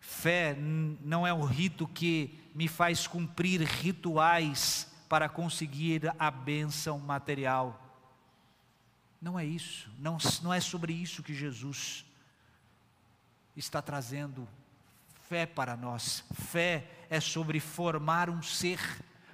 Fé 0.01 0.53
não 0.53 1.25
é 1.25 1.33
o 1.33 1.45
rito 1.45 1.87
que 1.87 2.37
me 2.53 2.67
faz 2.67 3.07
cumprir 3.07 3.61
rituais 3.61 4.93
para 5.07 5.29
conseguir 5.29 6.13
a 6.19 6.29
bênção 6.29 6.99
material. 6.99 7.81
Não 9.21 9.39
é 9.39 9.45
isso, 9.45 9.89
não, 9.97 10.17
não 10.43 10.53
é 10.53 10.59
sobre 10.59 10.91
isso 10.91 11.23
que 11.23 11.33
Jesus 11.33 12.05
está 13.55 13.81
trazendo 13.81 14.45
fé 15.29 15.45
para 15.45 15.77
nós. 15.77 16.25
Fé 16.33 16.85
é 17.09 17.21
sobre 17.21 17.61
formar 17.61 18.29
um 18.29 18.41
ser. 18.41 18.81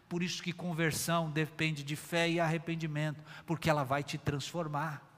Por 0.08 0.22
isso 0.22 0.44
que 0.44 0.54
conversão 0.54 1.32
depende 1.32 1.84
de 1.84 1.96
fé 1.96 2.30
e 2.30 2.40
arrependimento, 2.40 3.24
porque 3.44 3.72
ela 3.72 3.84
vai 3.84 4.04
te 4.04 4.20
transformar. 4.20 5.11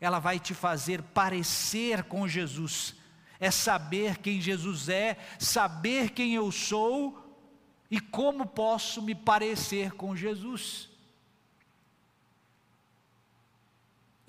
Ela 0.00 0.18
vai 0.18 0.38
te 0.38 0.54
fazer 0.54 1.02
parecer 1.02 2.04
com 2.04 2.28
Jesus. 2.28 2.94
É 3.38 3.50
saber 3.50 4.18
quem 4.18 4.40
Jesus 4.40 4.88
é, 4.88 5.18
saber 5.38 6.10
quem 6.10 6.34
eu 6.34 6.50
sou 6.50 7.22
e 7.90 8.00
como 8.00 8.46
posso 8.46 9.02
me 9.02 9.14
parecer 9.14 9.92
com 9.92 10.16
Jesus. 10.16 10.88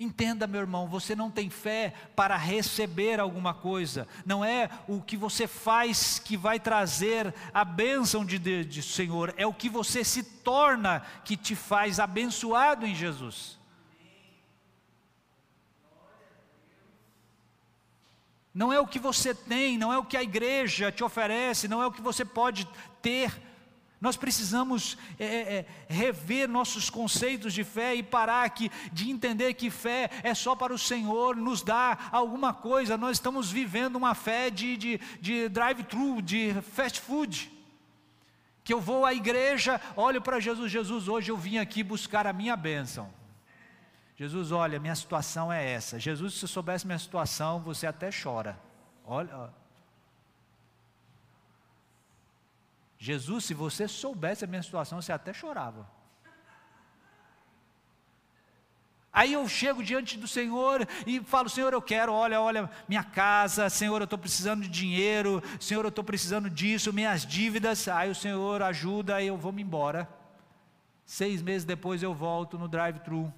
Entenda, 0.00 0.46
meu 0.46 0.60
irmão, 0.60 0.86
você 0.86 1.16
não 1.16 1.28
tem 1.28 1.50
fé 1.50 1.92
para 2.14 2.36
receber 2.36 3.18
alguma 3.18 3.52
coisa, 3.52 4.06
não 4.24 4.44
é 4.44 4.70
o 4.86 5.02
que 5.02 5.16
você 5.16 5.48
faz 5.48 6.20
que 6.20 6.36
vai 6.36 6.60
trazer 6.60 7.34
a 7.52 7.64
bênção 7.64 8.24
de, 8.24 8.38
de, 8.38 8.64
de 8.64 8.80
Senhor, 8.80 9.34
é 9.36 9.44
o 9.44 9.52
que 9.52 9.68
você 9.68 10.04
se 10.04 10.22
torna 10.22 11.00
que 11.24 11.36
te 11.36 11.56
faz 11.56 11.98
abençoado 11.98 12.86
em 12.86 12.94
Jesus. 12.94 13.57
Não 18.58 18.72
é 18.72 18.80
o 18.80 18.88
que 18.88 18.98
você 18.98 19.32
tem, 19.32 19.78
não 19.78 19.92
é 19.92 19.98
o 19.98 20.04
que 20.04 20.16
a 20.16 20.22
igreja 20.22 20.90
te 20.90 21.04
oferece, 21.04 21.68
não 21.68 21.80
é 21.80 21.86
o 21.86 21.92
que 21.92 22.02
você 22.02 22.24
pode 22.24 22.66
ter, 23.00 23.32
nós 24.00 24.16
precisamos 24.16 24.98
é, 25.16 25.24
é, 25.24 25.38
é, 25.58 25.66
rever 25.88 26.48
nossos 26.48 26.90
conceitos 26.90 27.54
de 27.54 27.62
fé 27.62 27.94
e 27.94 28.02
parar 28.02 28.42
aqui 28.42 28.68
de 28.92 29.12
entender 29.12 29.54
que 29.54 29.70
fé 29.70 30.10
é 30.24 30.34
só 30.34 30.56
para 30.56 30.74
o 30.74 30.78
Senhor 30.78 31.36
nos 31.36 31.62
dar 31.62 32.08
alguma 32.10 32.52
coisa. 32.52 32.96
Nós 32.96 33.18
estamos 33.18 33.48
vivendo 33.48 33.94
uma 33.94 34.12
fé 34.12 34.50
de, 34.50 34.76
de, 34.76 35.00
de 35.20 35.48
drive-thru, 35.48 36.20
de 36.20 36.52
fast 36.74 37.00
food. 37.00 37.52
Que 38.64 38.74
eu 38.74 38.80
vou 38.80 39.06
à 39.06 39.14
igreja, 39.14 39.80
olho 39.94 40.20
para 40.20 40.40
Jesus, 40.40 40.72
Jesus, 40.72 41.06
hoje 41.06 41.30
eu 41.30 41.36
vim 41.36 41.58
aqui 41.58 41.84
buscar 41.84 42.26
a 42.26 42.32
minha 42.32 42.56
bênção. 42.56 43.17
Jesus, 44.18 44.50
olha, 44.50 44.80
minha 44.80 44.96
situação 44.96 45.52
é 45.52 45.64
essa. 45.64 45.96
Jesus, 45.96 46.34
se 46.34 46.48
soubesse 46.48 46.84
minha 46.84 46.98
situação, 46.98 47.60
você 47.60 47.86
até 47.86 48.10
chora. 48.10 48.58
Olha, 49.04 49.52
Jesus, 52.98 53.44
se 53.44 53.54
você 53.54 53.86
soubesse 53.86 54.44
a 54.44 54.48
minha 54.48 54.62
situação, 54.62 55.00
você 55.00 55.12
até 55.12 55.32
chorava. 55.32 55.88
Aí 59.12 59.32
eu 59.32 59.48
chego 59.48 59.84
diante 59.84 60.18
do 60.18 60.26
Senhor 60.26 60.86
e 61.06 61.20
falo: 61.20 61.48
Senhor, 61.48 61.72
eu 61.72 61.80
quero, 61.80 62.12
olha, 62.12 62.40
olha, 62.40 62.68
minha 62.88 63.04
casa, 63.04 63.70
Senhor, 63.70 64.00
eu 64.00 64.04
estou 64.04 64.18
precisando 64.18 64.62
de 64.62 64.68
dinheiro, 64.68 65.40
Senhor, 65.60 65.84
eu 65.84 65.90
estou 65.90 66.02
precisando 66.02 66.50
disso, 66.50 66.92
minhas 66.92 67.24
dívidas. 67.24 67.86
Aí 67.86 68.10
o 68.10 68.16
Senhor 68.16 68.62
ajuda 68.62 69.22
e 69.22 69.28
eu 69.28 69.36
vou 69.36 69.52
me 69.52 69.62
embora. 69.62 70.08
Seis 71.06 71.40
meses 71.40 71.64
depois 71.64 72.02
eu 72.02 72.12
volto 72.12 72.58
no 72.58 72.66
drive-thru, 72.66 73.32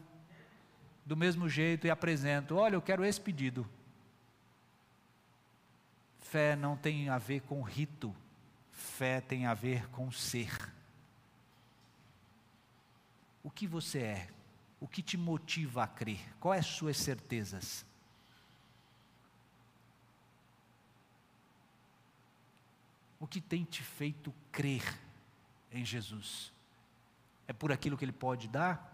do 1.11 1.17
mesmo 1.17 1.49
jeito, 1.49 1.89
e 1.89 1.91
apresento: 1.91 2.55
Olha, 2.55 2.77
eu 2.77 2.81
quero 2.81 3.05
esse 3.05 3.21
pedido. 3.21 3.69
Fé 6.21 6.55
não 6.55 6.77
tem 6.77 7.09
a 7.09 7.19
ver 7.19 7.41
com 7.41 7.61
rito, 7.63 8.15
Fé 8.71 9.21
tem 9.21 9.45
a 9.45 9.53
ver 9.53 9.89
com 9.89 10.13
ser. 10.13 10.57
O 13.43 13.51
que 13.51 13.67
você 13.67 13.99
é? 13.99 14.29
O 14.79 14.87
que 14.87 15.03
te 15.03 15.17
motiva 15.17 15.83
a 15.83 15.89
crer? 15.89 16.21
Quais 16.39 16.65
as 16.65 16.71
suas 16.71 16.97
certezas? 16.97 17.85
O 23.19 23.27
que 23.27 23.41
tem 23.41 23.65
te 23.65 23.83
feito 23.83 24.33
crer 24.53 24.85
em 25.73 25.85
Jesus? 25.85 26.53
É 27.49 27.53
por 27.53 27.73
aquilo 27.73 27.99
que 27.99 28.05
Ele 28.05 28.13
pode 28.13 28.47
dar? 28.47 28.90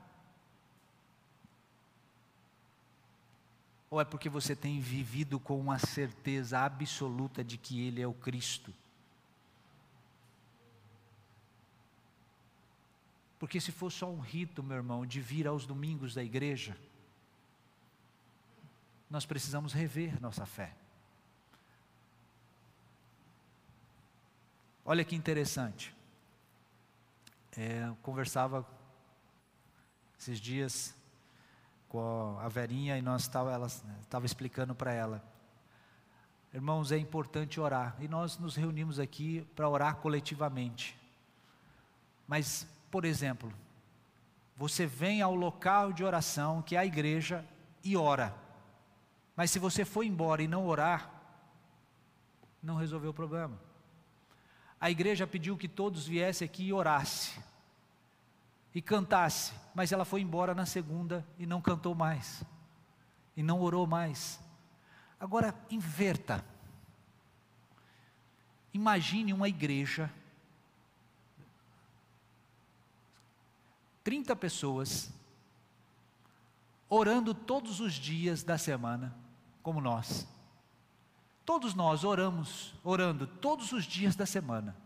Ou 3.88 4.00
é 4.00 4.04
porque 4.04 4.28
você 4.28 4.56
tem 4.56 4.80
vivido 4.80 5.38
com 5.38 5.58
uma 5.58 5.78
certeza 5.78 6.60
absoluta 6.60 7.44
de 7.44 7.56
que 7.56 7.80
Ele 7.86 8.02
é 8.02 8.06
o 8.06 8.14
Cristo? 8.14 8.74
Porque 13.38 13.60
se 13.60 13.70
for 13.70 13.92
só 13.92 14.10
um 14.10 14.18
rito, 14.18 14.62
meu 14.62 14.76
irmão, 14.76 15.06
de 15.06 15.20
vir 15.20 15.46
aos 15.46 15.66
domingos 15.66 16.14
da 16.14 16.24
igreja, 16.24 16.76
nós 19.10 19.26
precisamos 19.26 19.72
rever 19.72 20.20
nossa 20.20 20.44
fé. 20.46 20.74
Olha 24.84 25.04
que 25.04 25.14
interessante. 25.14 25.94
É, 27.56 27.86
eu 27.88 27.96
conversava 27.96 28.66
esses 30.18 30.40
dias 30.40 30.95
com 31.88 32.38
a 32.40 32.48
Verinha 32.48 32.98
e 32.98 33.02
nós 33.02 33.22
estava, 33.22 33.52
ela 33.52 33.66
estava 33.66 34.26
explicando 34.26 34.74
para 34.74 34.92
ela. 34.92 35.22
Irmãos, 36.52 36.90
é 36.92 36.98
importante 36.98 37.60
orar 37.60 37.96
e 38.00 38.08
nós 38.08 38.38
nos 38.38 38.56
reunimos 38.56 38.98
aqui 38.98 39.46
para 39.54 39.68
orar 39.68 39.96
coletivamente. 39.96 40.96
Mas, 42.26 42.66
por 42.90 43.04
exemplo, 43.04 43.52
você 44.56 44.86
vem 44.86 45.20
ao 45.20 45.34
local 45.34 45.92
de 45.92 46.02
oração, 46.02 46.62
que 46.62 46.74
é 46.74 46.78
a 46.78 46.86
igreja, 46.86 47.44
e 47.84 47.96
ora. 47.96 48.34
Mas 49.36 49.50
se 49.50 49.58
você 49.58 49.84
for 49.84 50.02
embora 50.02 50.42
e 50.42 50.48
não 50.48 50.66
orar, 50.66 51.10
não 52.62 52.76
resolveu 52.76 53.10
o 53.10 53.14
problema. 53.14 53.60
A 54.80 54.90
igreja 54.90 55.26
pediu 55.26 55.56
que 55.56 55.68
todos 55.68 56.06
viessem 56.06 56.46
aqui 56.46 56.64
e 56.64 56.72
orasse 56.72 57.38
e 58.76 58.82
cantasse, 58.82 59.54
mas 59.74 59.90
ela 59.90 60.04
foi 60.04 60.20
embora 60.20 60.54
na 60.54 60.66
segunda 60.66 61.26
e 61.38 61.46
não 61.46 61.62
cantou 61.62 61.94
mais, 61.94 62.44
e 63.34 63.42
não 63.42 63.62
orou 63.62 63.86
mais. 63.86 64.38
Agora, 65.18 65.54
inverta. 65.70 66.44
Imagine 68.74 69.32
uma 69.32 69.48
igreja, 69.48 70.12
30 74.04 74.36
pessoas, 74.36 75.10
orando 76.86 77.32
todos 77.32 77.80
os 77.80 77.94
dias 77.94 78.42
da 78.42 78.58
semana, 78.58 79.16
como 79.62 79.80
nós. 79.80 80.28
Todos 81.46 81.72
nós 81.72 82.04
oramos, 82.04 82.74
orando 82.84 83.26
todos 83.26 83.72
os 83.72 83.86
dias 83.86 84.14
da 84.14 84.26
semana 84.26 84.76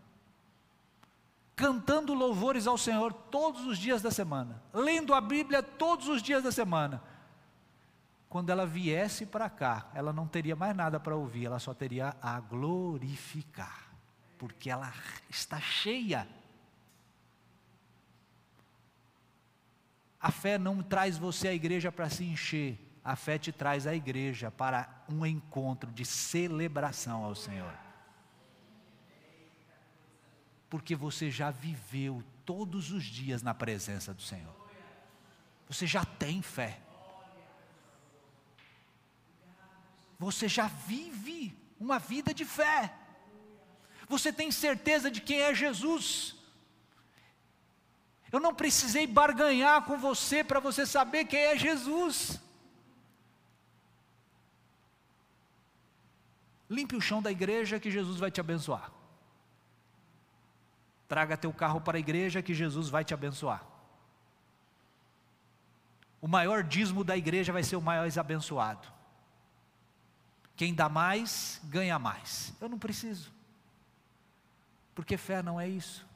cantando 1.61 2.15
louvores 2.15 2.65
ao 2.65 2.75
Senhor 2.75 3.13
todos 3.13 3.67
os 3.67 3.77
dias 3.77 4.01
da 4.01 4.09
semana, 4.09 4.59
lendo 4.73 5.13
a 5.13 5.21
Bíblia 5.21 5.61
todos 5.61 6.07
os 6.07 6.19
dias 6.19 6.41
da 6.41 6.51
semana. 6.51 7.03
Quando 8.27 8.49
ela 8.49 8.65
viesse 8.65 9.27
para 9.27 9.47
cá, 9.47 9.87
ela 9.93 10.11
não 10.11 10.25
teria 10.25 10.55
mais 10.55 10.75
nada 10.75 10.99
para 10.99 11.15
ouvir, 11.15 11.45
ela 11.45 11.59
só 11.59 11.71
teria 11.71 12.15
a 12.19 12.39
glorificar, 12.39 13.91
porque 14.39 14.71
ela 14.71 14.91
está 15.29 15.61
cheia. 15.61 16.27
A 20.19 20.31
fé 20.31 20.57
não 20.57 20.81
traz 20.81 21.15
você 21.15 21.49
à 21.49 21.53
igreja 21.53 21.91
para 21.91 22.09
se 22.09 22.23
encher, 22.23 22.79
a 23.05 23.15
fé 23.15 23.37
te 23.37 23.51
traz 23.51 23.85
à 23.85 23.93
igreja 23.93 24.49
para 24.49 24.89
um 25.07 25.23
encontro 25.23 25.91
de 25.91 26.05
celebração 26.05 27.23
ao 27.23 27.35
Senhor 27.35 27.90
porque 30.71 30.95
você 30.95 31.29
já 31.29 31.51
viveu 31.51 32.23
todos 32.45 32.91
os 32.91 33.03
dias 33.03 33.43
na 33.43 33.53
presença 33.53 34.13
do 34.13 34.21
Senhor. 34.21 34.55
Você 35.67 35.85
já 35.85 36.05
tem 36.05 36.41
fé. 36.41 36.79
Você 40.17 40.47
já 40.47 40.67
vive 40.67 41.53
uma 41.77 41.99
vida 41.99 42.33
de 42.33 42.45
fé. 42.45 42.95
Você 44.07 44.31
tem 44.31 44.49
certeza 44.49 45.11
de 45.11 45.19
quem 45.19 45.41
é 45.41 45.53
Jesus. 45.53 46.35
Eu 48.31 48.39
não 48.39 48.55
precisei 48.55 49.05
barganhar 49.05 49.83
com 49.83 49.97
você 49.97 50.41
para 50.41 50.61
você 50.61 50.85
saber 50.85 51.25
quem 51.25 51.41
é 51.41 51.57
Jesus. 51.57 52.39
Limpe 56.69 56.95
o 56.95 57.01
chão 57.01 57.21
da 57.21 57.29
igreja 57.29 57.77
que 57.77 57.91
Jesus 57.91 58.17
vai 58.17 58.31
te 58.31 58.39
abençoar. 58.39 59.00
Traga 61.11 61.35
teu 61.35 61.51
carro 61.51 61.81
para 61.81 61.97
a 61.97 61.99
igreja 61.99 62.41
que 62.41 62.53
Jesus 62.53 62.87
vai 62.87 63.03
te 63.03 63.13
abençoar. 63.13 63.65
O 66.21 66.27
maior 66.27 66.63
dízimo 66.63 67.03
da 67.03 67.17
igreja 67.17 67.51
vai 67.51 67.63
ser 67.63 67.75
o 67.75 67.81
maior 67.81 68.07
abençoado. 68.17 68.87
Quem 70.55 70.73
dá 70.73 70.87
mais, 70.87 71.59
ganha 71.65 71.99
mais. 71.99 72.53
Eu 72.61 72.69
não 72.69 72.79
preciso. 72.79 73.29
Porque 74.95 75.17
fé 75.17 75.43
não 75.43 75.59
é 75.59 75.67
isso. 75.67 76.07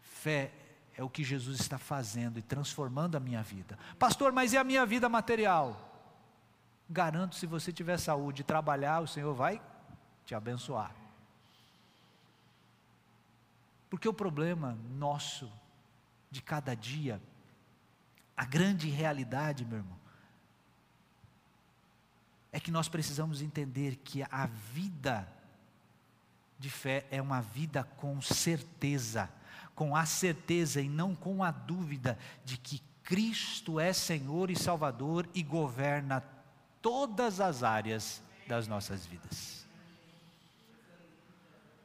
Fé 0.00 0.52
é 0.96 1.02
o 1.02 1.10
que 1.10 1.24
Jesus 1.24 1.58
está 1.58 1.78
fazendo 1.78 2.38
e 2.38 2.42
transformando 2.42 3.16
a 3.16 3.20
minha 3.20 3.42
vida. 3.42 3.76
Pastor, 3.98 4.30
mas 4.30 4.52
e 4.52 4.56
a 4.56 4.62
minha 4.62 4.86
vida 4.86 5.08
material? 5.08 5.76
Garanto, 6.88 7.34
se 7.34 7.44
você 7.44 7.72
tiver 7.72 7.98
saúde 7.98 8.42
e 8.42 8.44
trabalhar, 8.44 9.00
o 9.00 9.08
Senhor 9.08 9.34
vai 9.34 9.60
te 10.24 10.32
abençoar. 10.32 10.99
Porque 13.90 14.08
o 14.08 14.14
problema 14.14 14.78
nosso, 14.96 15.52
de 16.30 16.40
cada 16.40 16.74
dia, 16.74 17.20
a 18.36 18.44
grande 18.44 18.88
realidade, 18.88 19.64
meu 19.64 19.78
irmão, 19.78 19.98
é 22.52 22.60
que 22.60 22.70
nós 22.70 22.88
precisamos 22.88 23.42
entender 23.42 23.96
que 23.96 24.22
a 24.30 24.46
vida 24.46 25.28
de 26.58 26.70
fé 26.70 27.06
é 27.10 27.20
uma 27.20 27.40
vida 27.40 27.82
com 27.82 28.20
certeza, 28.20 29.28
com 29.74 29.96
a 29.96 30.06
certeza 30.06 30.80
e 30.80 30.88
não 30.88 31.14
com 31.14 31.42
a 31.42 31.50
dúvida 31.50 32.18
de 32.44 32.56
que 32.56 32.80
Cristo 33.02 33.80
é 33.80 33.92
Senhor 33.92 34.50
e 34.50 34.56
Salvador 34.56 35.28
e 35.34 35.42
governa 35.42 36.22
todas 36.80 37.40
as 37.40 37.62
áreas 37.62 38.22
das 38.46 38.68
nossas 38.68 39.04
vidas. 39.04 39.59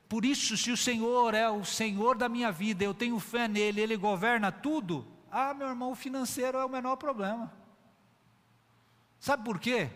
Por 0.08 0.24
isso, 0.24 0.56
se 0.56 0.72
o 0.72 0.78
Senhor 0.78 1.34
é 1.34 1.49
o 1.49 1.66
Senhor 1.66 2.18
da 2.18 2.30
minha 2.30 2.51
vida, 2.51 2.84
eu 2.84 2.93
tenho 2.93 3.20
fé 3.20 3.47
nele, 3.47 3.82
ele 3.82 3.97
governa 3.97 4.51
tudo. 4.51 5.06
Ah, 5.32 5.53
meu 5.53 5.68
irmão, 5.68 5.91
o 5.91 5.95
financeiro 5.95 6.58
é 6.58 6.66
o 6.66 6.70
menor 6.70 6.95
problema. 6.95 7.51
Sabe 9.20 9.43
por 9.43 9.60
quê? 9.60 9.89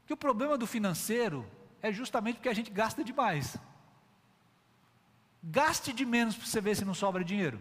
Porque 0.00 0.14
o 0.14 0.16
problema 0.16 0.56
do 0.56 0.66
financeiro 0.66 1.44
é 1.82 1.92
justamente 1.92 2.36
porque 2.36 2.48
a 2.48 2.54
gente 2.54 2.70
gasta 2.70 3.02
demais. 3.02 3.56
Gaste 5.42 5.92
de 5.92 6.06
menos 6.06 6.36
para 6.36 6.46
você 6.46 6.60
ver 6.60 6.76
se 6.76 6.84
não 6.84 6.94
sobra 6.94 7.24
dinheiro. 7.24 7.60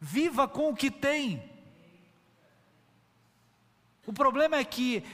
Viva 0.00 0.46
com 0.48 0.70
o 0.70 0.76
que 0.76 0.90
tem. 0.90 1.50
O 4.06 4.12
problema 4.12 4.56
é 4.56 4.64
que 4.64 5.04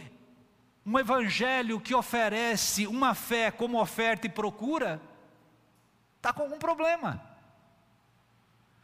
um 0.89 0.99
evangelho 0.99 1.79
que 1.79 1.95
oferece 1.95 2.87
uma 2.87 3.15
fé 3.15 3.51
como 3.51 3.79
oferta 3.79 4.27
e 4.27 4.31
procura, 4.31 4.99
está 6.17 6.33
com 6.33 6.45
algum 6.45 6.59
problema. 6.59 7.23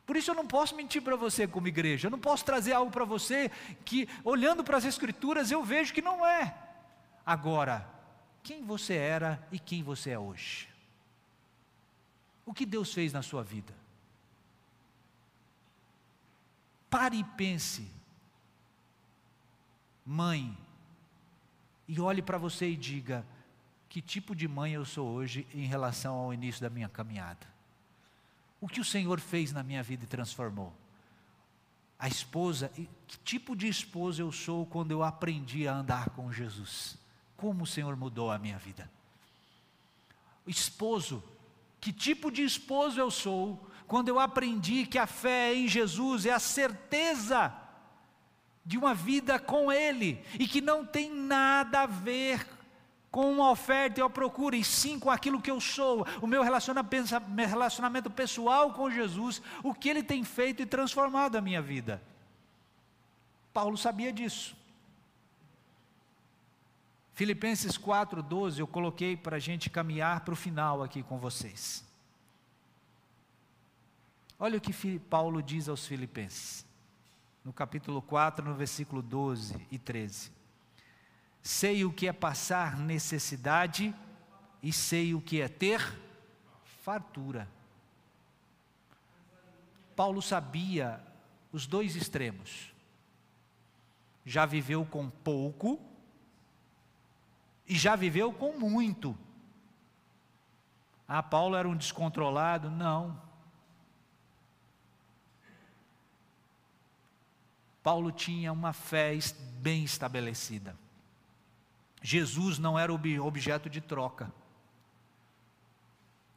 Por 0.05 0.15
isso 0.15 0.31
eu 0.31 0.35
não 0.35 0.47
posso 0.47 0.77
mentir 0.77 1.01
para 1.01 1.17
você 1.17 1.47
como 1.47 1.67
igreja, 1.67 2.07
eu 2.07 2.11
não 2.11 2.19
posso 2.19 2.45
trazer 2.45 2.75
algo 2.75 2.91
para 2.91 3.07
você 3.07 3.51
que, 3.87 4.07
olhando 4.23 4.63
para 4.63 4.77
as 4.77 4.85
Escrituras, 4.85 5.51
eu 5.51 5.65
vejo 5.65 5.95
que 5.95 6.03
não 6.03 6.27
é. 6.27 6.55
Agora, 7.25 7.89
quem 8.43 8.63
você 8.63 8.93
era 8.93 9.43
e 9.51 9.59
quem 9.59 9.83
você 9.83 10.11
é 10.11 10.19
hoje? 10.19 10.69
O 12.45 12.53
que 12.53 12.67
Deus 12.67 12.93
fez 12.93 13.15
na 13.15 13.23
sua 13.23 13.43
vida? 13.43 13.75
Pare 16.91 17.17
e 17.17 17.25
pense. 17.25 17.91
Mãe, 20.05 20.55
e 21.87 22.01
olhe 22.01 22.23
para 22.23 22.39
você 22.39 22.71
e 22.71 22.77
diga: 22.77 23.25
que 23.89 24.03
tipo 24.03 24.35
de 24.35 24.49
mãe 24.49 24.73
eu 24.73 24.85
sou 24.85 25.09
hoje 25.09 25.47
em 25.55 25.67
relação 25.67 26.17
ao 26.17 26.35
início 26.35 26.61
da 26.61 26.69
minha 26.69 26.89
caminhada? 26.89 27.47
O 28.61 28.67
que 28.67 28.81
o 28.81 28.85
Senhor 28.85 29.21
fez 29.21 29.53
na 29.53 29.63
minha 29.63 29.83
vida 29.83 30.05
e 30.05 30.09
transformou? 30.09 30.73
A 31.99 32.09
esposa, 32.09 32.71
que 33.07 33.19
tipo 33.25 33.55
de 33.55 33.69
esposa 33.69 34.21
eu 34.21 34.33
sou 34.33 34.67
quando 34.67 34.91
eu 34.91 35.03
aprendi 35.03 35.69
a 35.69 35.75
andar 35.75 36.11
com 36.11 36.33
Jesus? 36.33 36.99
Como 37.37 37.63
o 37.63 37.67
Senhor 37.69 37.97
mudou 37.97 38.33
a 38.33 38.39
minha 38.39 38.59
vida? 38.59 38.91
Esposo, 40.47 41.23
que 41.81 41.93
tipo 41.93 42.33
de 42.33 42.43
esposo 42.43 42.99
eu 42.99 43.11
sou 43.11 43.65
quando 43.87 44.09
eu 44.09 44.19
aprendi 44.19 44.87
que 44.87 44.99
a 44.99 45.07
fé 45.07 45.55
em 45.55 45.69
Jesus 45.69 46.27
é 46.27 46.33
a 46.33 46.41
certeza 46.41 47.55
de 48.65 48.79
uma 48.79 48.95
vida 48.95 49.39
com 49.39 49.71
Ele 49.71 50.25
e 50.39 50.49
que 50.49 50.61
não 50.61 50.85
tem 50.87 51.11
nada 51.11 51.83
a 51.83 51.87
ver 51.87 52.47
com 53.11 53.31
uma 53.31 53.51
oferta 53.51 54.01
e 54.01 54.03
uma 54.03 54.11
procura, 54.11 54.57
e 54.57 54.65
sim 54.65 54.99
com 54.99 55.09
aquilo 55.09 55.41
que 55.41 55.51
eu 55.51 55.61
sou, 55.61 56.05
o 56.21 56.27
meu 56.27 56.43
relacionamento 56.43 58.11
pessoal 58.11 58.73
com 58.73 58.91
Jesus, 58.91 59.41
o 59.63 59.73
que 59.73 59.89
Ele 59.89 60.03
tem 60.03 60.25
feito 60.25 60.63
e 60.63 60.67
transformado 60.67 61.37
a 61.37 61.41
minha 61.41 61.63
vida. 61.63 62.03
Paulo 63.53 63.77
sabia 63.77 64.13
disso. 64.13 64.57
Filipenses 67.13 67.79
4,12 67.79 68.59
eu 68.59 68.67
coloquei 68.67 69.17
para 69.17 69.37
a 69.37 69.39
gente 69.39 69.71
caminhar 69.71 70.23
para 70.25 70.35
o 70.35 70.37
final 70.37 70.83
aqui 70.83 71.01
com 71.01 71.17
vocês. 71.17 71.85
Olha 74.41 74.59
o 74.59 74.61
que 74.61 74.99
Paulo 74.99 75.41
diz 75.41 75.69
aos 75.69 75.87
Filipenses 75.87 76.64
no 77.45 77.53
capítulo 77.53 78.01
4, 78.01 78.45
no 78.45 78.55
versículo 78.55 79.03
12 79.03 79.67
e 79.71 79.79
13. 79.79 80.33
sei 81.43 81.85
o 81.85 81.93
que 81.93 82.09
é 82.09 82.13
passar 82.13 82.79
necessidade 82.79 83.95
e 84.63 84.73
sei 84.73 85.15
o 85.15 85.21
que 85.21 85.43
é 85.43 85.49
ter 85.49 85.81
fartura. 86.83 87.47
Paulo 89.95 90.23
sabia 90.23 91.01
os 91.53 91.67
dois 91.67 91.97
extremos. 91.97 92.73
Já 94.25 94.47
viveu 94.47 94.87
com 94.87 95.11
pouco 95.11 95.79
e 97.69 97.77
já 97.77 97.95
viveu 97.95 98.33
com 98.33 98.59
muito. 98.59 99.17
Ah, 101.07 101.23
Paulo 101.23 101.57
era 101.57 101.69
um 101.69 101.77
descontrolado? 101.77 102.71
Não. 102.71 103.21
Paulo 107.85 108.11
tinha 108.11 108.51
uma 108.51 108.73
fé 108.73 109.13
bem 109.61 109.85
estabelecida. 109.85 110.75
Jesus 112.03 112.59
não 112.59 112.79
era 112.79 112.91
objeto 112.91 113.69
de 113.69 113.79
troca. 113.79 114.33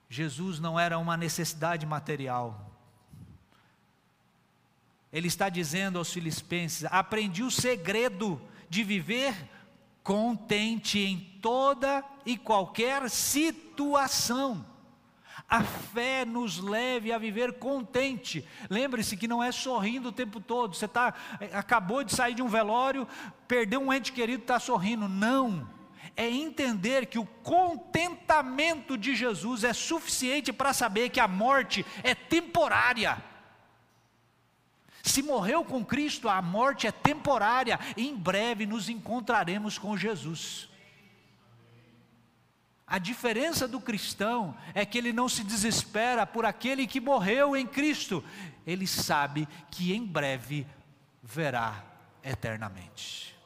Jesus 0.10 0.60
não 0.60 0.78
era 0.78 1.00
uma 1.00 1.16
necessidade 1.16 1.86
material. 1.86 2.70
Ele 5.12 5.30
está 5.30 5.48
dizendo 5.48 5.98
aos 5.98 6.12
Filipenses: 6.12 6.84
aprendi 6.92 7.44
o 7.44 7.50
segredo 7.50 8.42
de 8.70 8.84
viver 8.84 9.34
contente 10.04 11.00
em 11.00 11.18
toda 11.42 12.04
e 12.26 12.38
qualquer 12.38 13.10
situação. 13.10 14.66
A 15.50 15.64
fé 15.64 16.26
nos 16.26 16.60
leve 16.60 17.14
a 17.14 17.18
viver 17.18 17.54
contente. 17.54 18.46
Lembre-se 18.70 19.16
que 19.16 19.30
não 19.30 19.42
é 19.42 19.50
sorrindo 19.50 20.10
o 20.10 20.12
tempo 20.12 20.42
todo. 20.42 20.76
Você 20.76 20.90
tá, 20.90 21.14
acabou 21.54 22.04
de 22.04 22.14
sair 22.14 22.34
de 22.34 22.42
um 22.42 22.50
velório, 22.50 23.08
perdeu 23.48 23.80
um 23.80 23.94
ente 23.94 24.12
querido, 24.12 24.42
está 24.42 24.60
sorrindo. 24.60 25.08
Não. 25.08 25.70
É 26.18 26.30
entender 26.30 27.06
que 27.06 27.18
o 27.18 27.26
contentamento 27.26 28.98
de 28.98 29.16
Jesus 29.16 29.64
é 29.64 29.72
suficiente 29.72 30.52
para 30.52 30.74
saber 30.74 31.10
que 31.10 31.20
a 31.20 31.28
morte 31.28 31.86
é 32.04 32.14
temporária. 32.14 33.18
Se 35.02 35.24
morreu 35.24 35.64
com 35.64 35.86
Cristo, 35.86 36.28
a 36.28 36.42
morte 36.42 36.88
é 36.88 36.92
temporária. 36.92 37.80
Em 37.96 38.14
breve 38.14 38.66
nos 38.66 38.90
encontraremos 38.90 39.78
com 39.78 39.96
Jesus. 39.96 40.70
A 42.88 42.98
diferença 43.00 43.68
do 43.68 43.82
cristão 43.82 44.56
é 44.74 44.86
que 44.86 44.98
ele 44.98 45.12
não 45.12 45.28
se 45.28 45.44
desespera 45.44 46.26
por 46.26 46.46
aquele 46.46 46.88
que 46.88 47.02
morreu 47.02 47.54
em 47.54 47.68
Cristo, 47.68 48.24
ele 48.66 48.88
sabe 48.88 49.46
que 49.70 49.94
em 49.94 50.06
breve 50.06 50.66
verá 51.22 51.84
eternamente. 52.24 53.38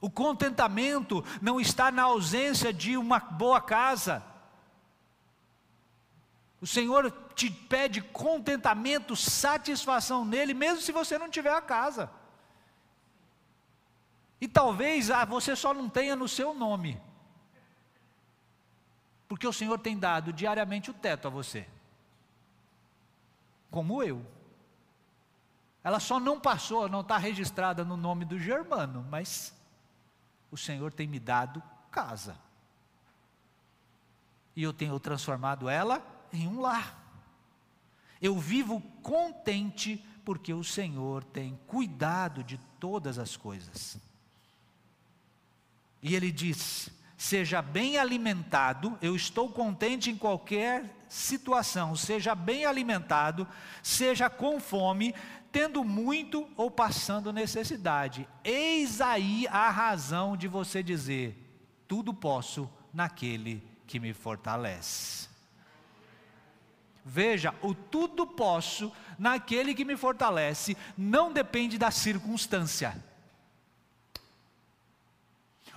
O 0.00 0.08
contentamento 0.08 1.24
não 1.42 1.60
está 1.60 1.90
na 1.90 2.04
ausência 2.04 2.72
de 2.72 2.96
uma 2.96 3.18
boa 3.18 3.60
casa. 3.60 4.22
O 6.60 6.66
Senhor 6.68 7.10
te 7.34 7.50
pede 7.50 8.00
contentamento, 8.00 9.16
satisfação 9.16 10.24
nele, 10.24 10.54
mesmo 10.54 10.80
se 10.80 10.92
você 10.92 11.18
não 11.18 11.28
tiver 11.28 11.52
a 11.52 11.60
casa. 11.60 12.08
E 14.40 14.46
talvez 14.46 15.10
ah, 15.10 15.24
você 15.24 15.56
só 15.56 15.74
não 15.74 15.88
tenha 15.88 16.14
no 16.14 16.28
seu 16.28 16.54
nome. 16.54 17.00
Porque 19.28 19.46
o 19.46 19.52
Senhor 19.52 19.78
tem 19.78 19.98
dado 19.98 20.32
diariamente 20.32 20.90
o 20.90 20.94
teto 20.94 21.26
a 21.26 21.30
você. 21.30 21.68
Como 23.70 24.02
eu. 24.02 24.24
Ela 25.84 26.00
só 26.00 26.18
não 26.18 26.40
passou, 26.40 26.88
não 26.88 27.00
está 27.00 27.18
registrada 27.18 27.84
no 27.84 27.96
nome 27.96 28.24
do 28.24 28.38
Germano, 28.38 29.06
mas 29.10 29.54
o 30.50 30.56
Senhor 30.56 30.92
tem 30.92 31.06
me 31.06 31.18
dado 31.18 31.62
casa. 31.90 32.36
E 34.56 34.62
eu 34.62 34.72
tenho 34.72 34.98
transformado 34.98 35.68
ela 35.68 36.02
em 36.32 36.48
um 36.48 36.60
lar. 36.60 36.96
Eu 38.20 38.36
vivo 38.38 38.80
contente 39.02 40.04
porque 40.24 40.52
o 40.52 40.64
Senhor 40.64 41.22
tem 41.22 41.58
cuidado 41.66 42.42
de 42.42 42.58
todas 42.80 43.18
as 43.18 43.36
coisas. 43.36 43.98
E 46.02 46.14
ele 46.14 46.30
diz: 46.30 46.90
seja 47.16 47.60
bem 47.60 47.98
alimentado, 47.98 48.96
eu 49.02 49.16
estou 49.16 49.48
contente 49.48 50.10
em 50.10 50.16
qualquer 50.16 50.96
situação, 51.08 51.96
seja 51.96 52.34
bem 52.34 52.64
alimentado, 52.64 53.46
seja 53.82 54.28
com 54.30 54.60
fome, 54.60 55.14
tendo 55.50 55.82
muito 55.82 56.46
ou 56.56 56.70
passando 56.70 57.32
necessidade. 57.32 58.28
Eis 58.44 59.00
aí 59.00 59.46
a 59.48 59.70
razão 59.70 60.36
de 60.36 60.46
você 60.46 60.82
dizer: 60.82 61.36
tudo 61.88 62.14
posso 62.14 62.70
naquele 62.92 63.62
que 63.86 63.98
me 63.98 64.12
fortalece. 64.12 65.28
Veja, 67.04 67.54
o 67.62 67.74
tudo 67.74 68.26
posso 68.26 68.92
naquele 69.18 69.74
que 69.74 69.84
me 69.84 69.96
fortalece 69.96 70.76
não 70.96 71.32
depende 71.32 71.78
da 71.78 71.90
circunstância. 71.90 73.02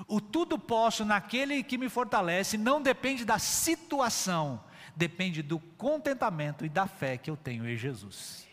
O 0.08 0.20
tudo 0.20 0.58
posso 0.58 1.06
naquele 1.06 1.64
que 1.64 1.78
me 1.78 1.90
fortalece 1.90 2.58
não 2.58 2.82
depende 2.82 3.24
da 3.24 3.40
situação, 3.40 4.64
depende 4.96 5.42
do 5.42 5.60
contentamento 5.60 6.66
e 6.66 6.70
da 6.70 6.88
fé 6.88 7.18
que 7.18 7.30
eu 7.30 7.38
tenho 7.38 7.68
em 7.70 7.78
Jesus. 7.78 8.48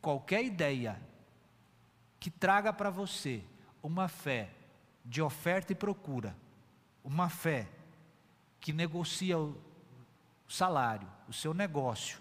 Qualquer 0.00 0.44
ideia 0.44 1.00
que 2.18 2.30
traga 2.30 2.72
para 2.72 2.90
você 2.90 3.42
uma 3.82 4.08
fé 4.08 4.50
de 5.04 5.20
oferta 5.20 5.72
e 5.72 5.76
procura, 5.76 6.36
uma 7.04 7.28
fé 7.28 7.68
que 8.60 8.72
negocia 8.72 9.38
o 9.38 9.60
salário, 10.48 11.08
o 11.28 11.32
seu 11.32 11.52
negócio, 11.52 12.20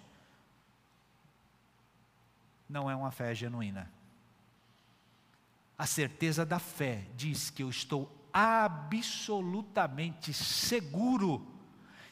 não 2.67 2.89
é 2.89 2.95
uma 2.95 3.11
fé 3.11 3.35
genuína. 3.35 3.91
A 5.81 5.85
certeza 5.87 6.45
da 6.45 6.59
fé 6.59 7.07
diz 7.17 7.49
que 7.49 7.63
eu 7.63 7.69
estou 7.71 8.07
absolutamente 8.31 10.31
seguro 10.31 11.47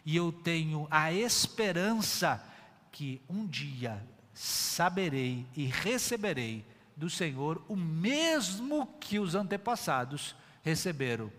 e 0.04 0.16
eu 0.16 0.32
tenho 0.32 0.88
a 0.90 1.14
esperança 1.14 2.44
que 2.92 3.22
um 3.30 3.46
dia 3.46 4.04
saberei 4.34 5.46
e 5.56 5.68
receberei 5.68 6.66
do 6.98 7.12
Senhor 7.12 7.64
o 7.70 7.76
mesmo 7.76 8.88
que 9.00 9.20
os 9.20 9.36
antepassados 9.36 10.36
receberam 10.64 11.32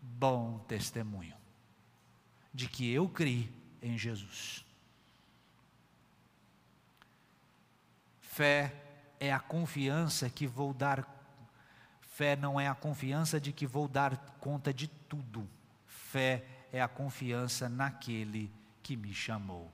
bom 0.00 0.64
testemunho 0.66 1.36
de 2.54 2.68
que 2.68 2.90
eu 2.90 3.06
criei 3.06 3.52
em 3.82 3.98
Jesus. 3.98 4.64
Fé 8.22 8.74
é 9.20 9.30
a 9.30 9.38
confiança 9.38 10.30
que 10.30 10.46
vou 10.46 10.72
dar 10.72 11.15
Fé 12.16 12.34
não 12.34 12.58
é 12.58 12.66
a 12.66 12.74
confiança 12.74 13.38
de 13.38 13.52
que 13.52 13.66
vou 13.66 13.86
dar 13.86 14.16
conta 14.40 14.72
de 14.72 14.88
tudo. 14.88 15.46
Fé 15.86 16.46
é 16.72 16.80
a 16.80 16.88
confiança 16.88 17.68
naquele 17.68 18.50
que 18.82 18.96
me 18.96 19.12
chamou. 19.12 19.70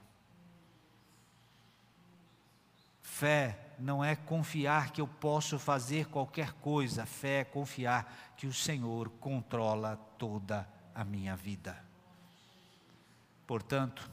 Fé 3.01 3.57
não 3.78 4.05
é 4.05 4.16
confiar 4.16 4.90
que 4.90 5.01
eu 5.01 5.07
posso 5.07 5.57
fazer 5.57 6.07
qualquer 6.09 6.53
coisa. 6.55 7.07
Fé 7.07 7.43
é 7.43 7.45
confiar 7.45 8.12
que 8.36 8.49
o 8.49 8.53
Senhor 8.53 9.09
controla 9.20 9.95
toda 10.18 10.68
a 10.93 11.05
minha 11.05 11.36
vida. 11.36 11.80
Portanto, 13.47 14.11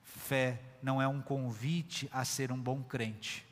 fé 0.00 0.60
não 0.80 1.02
é 1.02 1.08
um 1.08 1.20
convite 1.20 2.08
a 2.12 2.24
ser 2.24 2.52
um 2.52 2.62
bom 2.62 2.84
crente 2.84 3.44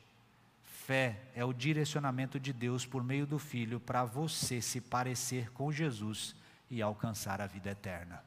Fé 0.85 1.17
é 1.33 1.45
o 1.45 1.53
direcionamento 1.53 2.37
de 2.37 2.51
Deus 2.51 2.85
por 2.85 3.01
meio 3.01 3.25
do 3.25 3.39
Filho 3.39 3.79
para 3.79 4.03
você 4.03 4.61
se 4.61 4.81
parecer 4.81 5.49
com 5.51 5.71
Jesus 5.71 6.35
e 6.69 6.81
alcançar 6.81 7.39
a 7.39 7.47
vida 7.47 7.69
eterna. 7.69 8.21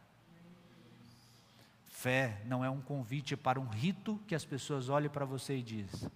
Fé 1.86 2.40
não 2.46 2.64
é 2.64 2.70
um 2.70 2.80
convite 2.80 3.36
para 3.36 3.60
um 3.60 3.68
rito 3.68 4.18
que 4.26 4.34
as 4.34 4.46
pessoas 4.46 4.88
olhem 4.88 5.10
para 5.10 5.26
você 5.26 5.58
e 5.58 5.62
dizem: 5.62 6.10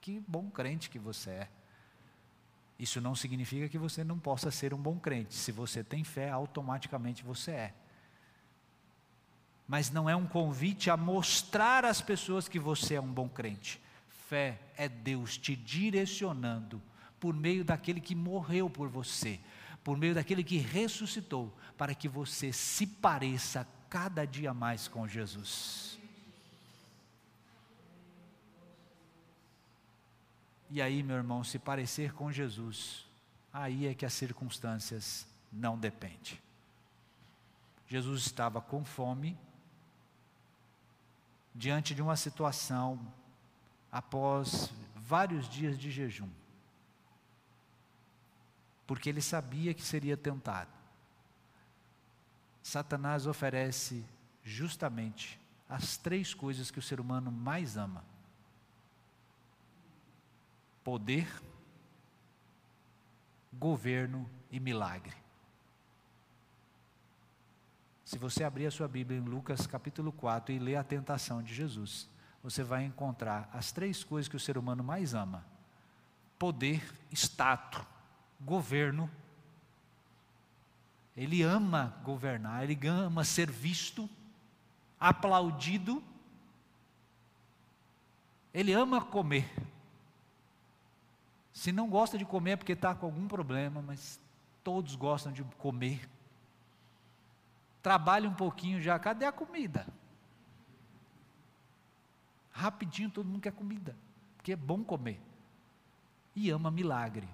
Que 0.00 0.22
bom 0.28 0.48
crente 0.48 0.88
que 0.88 0.98
você 0.98 1.30
é. 1.30 1.48
Isso 2.78 3.00
não 3.00 3.16
significa 3.16 3.68
que 3.68 3.78
você 3.78 4.04
não 4.04 4.20
possa 4.20 4.48
ser 4.48 4.72
um 4.72 4.78
bom 4.78 4.96
crente. 4.96 5.34
Se 5.34 5.50
você 5.50 5.82
tem 5.82 6.04
fé, 6.04 6.30
automaticamente 6.30 7.24
você 7.24 7.50
é. 7.50 7.74
Mas 9.66 9.90
não 9.90 10.08
é 10.08 10.14
um 10.14 10.26
convite 10.26 10.88
a 10.88 10.96
mostrar 10.96 11.84
às 11.84 12.00
pessoas 12.00 12.46
que 12.46 12.60
você 12.60 12.94
é 12.94 13.00
um 13.00 13.12
bom 13.12 13.28
crente 13.28 13.82
fé 14.32 14.58
é 14.78 14.88
Deus 14.88 15.36
te 15.36 15.54
direcionando 15.54 16.80
por 17.20 17.34
meio 17.34 17.62
daquele 17.62 18.00
que 18.00 18.14
morreu 18.14 18.70
por 18.70 18.88
você, 18.88 19.38
por 19.84 19.98
meio 19.98 20.14
daquele 20.14 20.42
que 20.42 20.56
ressuscitou, 20.56 21.54
para 21.76 21.94
que 21.94 22.08
você 22.08 22.50
se 22.50 22.86
pareça 22.86 23.68
cada 23.90 24.24
dia 24.24 24.54
mais 24.54 24.88
com 24.88 25.06
Jesus. 25.06 25.98
E 30.70 30.80
aí, 30.80 31.02
meu 31.02 31.16
irmão, 31.16 31.44
se 31.44 31.58
parecer 31.58 32.14
com 32.14 32.32
Jesus, 32.32 33.04
aí 33.52 33.86
é 33.86 33.92
que 33.92 34.06
as 34.06 34.14
circunstâncias 34.14 35.26
não 35.52 35.78
dependem. 35.78 36.40
Jesus 37.86 38.22
estava 38.22 38.62
com 38.62 38.82
fome, 38.82 39.36
diante 41.54 41.94
de 41.94 42.00
uma 42.00 42.16
situação, 42.16 42.98
após 43.92 44.72
vários 44.96 45.46
dias 45.46 45.78
de 45.78 45.90
jejum, 45.90 46.30
porque 48.86 49.10
ele 49.10 49.20
sabia 49.20 49.74
que 49.74 49.82
seria 49.82 50.16
tentado. 50.16 50.70
Satanás 52.62 53.26
oferece 53.26 54.02
justamente 54.42 55.38
as 55.68 55.98
três 55.98 56.32
coisas 56.32 56.70
que 56.70 56.78
o 56.78 56.82
ser 56.82 57.00
humano 57.00 57.30
mais 57.30 57.76
ama: 57.76 58.02
poder, 60.82 61.28
governo 63.52 64.28
e 64.50 64.58
milagre. 64.58 65.16
Se 68.04 68.18
você 68.18 68.44
abrir 68.44 68.66
a 68.66 68.70
sua 68.70 68.86
Bíblia 68.86 69.18
em 69.18 69.24
Lucas 69.24 69.66
capítulo 69.66 70.12
4 70.12 70.54
e 70.54 70.58
ler 70.58 70.76
a 70.76 70.84
tentação 70.84 71.42
de 71.42 71.54
Jesus, 71.54 72.08
você 72.42 72.62
vai 72.62 72.84
encontrar 72.84 73.48
as 73.52 73.70
três 73.70 74.02
coisas 74.02 74.28
que 74.28 74.36
o 74.36 74.40
ser 74.40 74.58
humano 74.58 74.82
mais 74.82 75.14
ama: 75.14 75.44
poder, 76.38 76.82
status, 77.12 77.82
governo. 78.40 79.10
Ele 81.14 81.42
ama 81.42 81.94
governar, 82.02 82.64
ele 82.64 82.88
ama 82.88 83.22
ser 83.22 83.50
visto, 83.50 84.08
aplaudido. 84.98 86.02
Ele 88.54 88.72
ama 88.72 89.00
comer. 89.04 89.50
Se 91.52 91.70
não 91.70 91.88
gosta 91.88 92.16
de 92.16 92.24
comer 92.24 92.52
é 92.52 92.56
porque 92.56 92.72
está 92.72 92.94
com 92.94 93.06
algum 93.06 93.28
problema, 93.28 93.82
mas 93.82 94.18
todos 94.64 94.94
gostam 94.94 95.32
de 95.32 95.42
comer 95.58 96.08
trabalha 97.82 98.28
um 98.28 98.34
pouquinho 98.34 98.80
já, 98.80 98.98
cadê 98.98 99.24
a 99.26 99.32
comida? 99.32 99.86
Rapidinho 102.52 103.10
todo 103.10 103.26
mundo 103.26 103.40
quer 103.40 103.52
comida, 103.52 103.96
porque 104.36 104.52
é 104.52 104.56
bom 104.56 104.84
comer. 104.84 105.20
E 106.34 106.50
ama 106.50 106.70
milagre. 106.70 107.28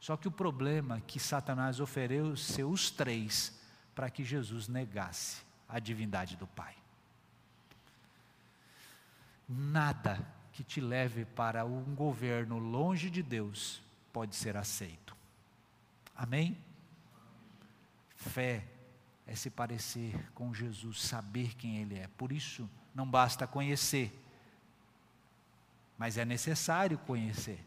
Só 0.00 0.16
que 0.16 0.28
o 0.28 0.32
problema 0.32 0.98
é 0.98 1.00
que 1.00 1.18
Satanás 1.18 1.80
ofereceu 1.80 2.70
os 2.70 2.90
três 2.90 3.58
para 3.94 4.08
que 4.08 4.24
Jesus 4.24 4.68
negasse 4.68 5.42
a 5.68 5.78
divindade 5.78 6.36
do 6.36 6.46
Pai. 6.46 6.74
Nada 9.48 10.24
que 10.52 10.62
te 10.62 10.80
leve 10.80 11.24
para 11.24 11.64
um 11.64 11.94
governo 11.94 12.58
longe 12.58 13.10
de 13.10 13.22
Deus 13.22 13.82
pode 14.12 14.36
ser 14.36 14.56
aceito. 14.56 15.16
Amém? 16.14 16.56
Fé 18.14 18.64
é 19.26 19.34
se 19.34 19.50
parecer 19.50 20.30
com 20.32 20.52
Jesus, 20.52 21.00
saber 21.02 21.54
quem 21.54 21.78
Ele 21.78 21.96
é. 21.96 22.08
Por 22.08 22.32
isso, 22.32 22.68
não 22.94 23.08
basta 23.08 23.46
conhecer, 23.46 24.12
mas 25.96 26.16
é 26.16 26.24
necessário 26.24 26.98
conhecer. 26.98 27.64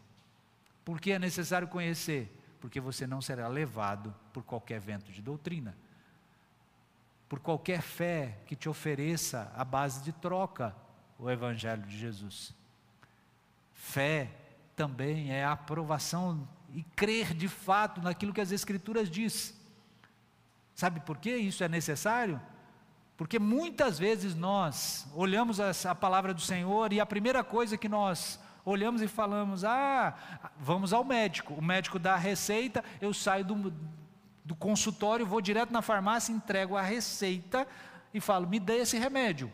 Por 0.84 1.00
que 1.00 1.12
é 1.12 1.18
necessário 1.18 1.68
conhecer? 1.68 2.30
Porque 2.60 2.80
você 2.80 3.06
não 3.06 3.20
será 3.20 3.48
levado 3.48 4.14
por 4.32 4.42
qualquer 4.42 4.80
vento 4.80 5.12
de 5.12 5.22
doutrina, 5.22 5.76
por 7.28 7.40
qualquer 7.40 7.82
fé 7.82 8.38
que 8.46 8.56
te 8.56 8.68
ofereça 8.68 9.52
a 9.56 9.64
base 9.64 10.02
de 10.02 10.12
troca 10.12 10.74
o 11.18 11.30
Evangelho 11.30 11.82
de 11.82 11.96
Jesus. 11.96 12.52
Fé 13.72 14.30
também 14.74 15.32
é 15.32 15.44
aprovação 15.44 16.48
e 16.70 16.82
crer 16.82 17.32
de 17.32 17.46
fato 17.46 18.00
naquilo 18.00 18.32
que 18.32 18.40
as 18.40 18.50
Escrituras 18.50 19.08
diz. 19.08 19.54
Sabe 20.74 21.00
por 21.00 21.18
que 21.18 21.34
isso 21.36 21.62
é 21.62 21.68
necessário? 21.68 22.40
Porque 23.16 23.38
muitas 23.38 23.98
vezes 23.98 24.34
nós 24.34 25.06
olhamos 25.14 25.60
a 25.60 25.94
palavra 25.94 26.32
do 26.32 26.40
Senhor 26.40 26.92
e 26.92 27.00
a 27.00 27.06
primeira 27.06 27.44
coisa 27.44 27.76
que 27.76 27.88
nós 27.88 28.40
olhamos 28.64 29.02
e 29.02 29.08
falamos: 29.08 29.64
ah, 29.64 30.14
vamos 30.58 30.92
ao 30.92 31.04
médico. 31.04 31.54
O 31.54 31.62
médico 31.62 31.98
dá 31.98 32.14
a 32.14 32.18
receita, 32.18 32.82
eu 33.00 33.12
saio 33.12 33.44
do, 33.44 33.72
do 34.44 34.54
consultório, 34.54 35.26
vou 35.26 35.40
direto 35.40 35.72
na 35.72 35.82
farmácia, 35.82 36.32
entrego 36.32 36.76
a 36.76 36.82
receita 36.82 37.66
e 38.12 38.20
falo: 38.20 38.48
me 38.48 38.58
dê 38.58 38.78
esse 38.78 38.98
remédio. 38.98 39.52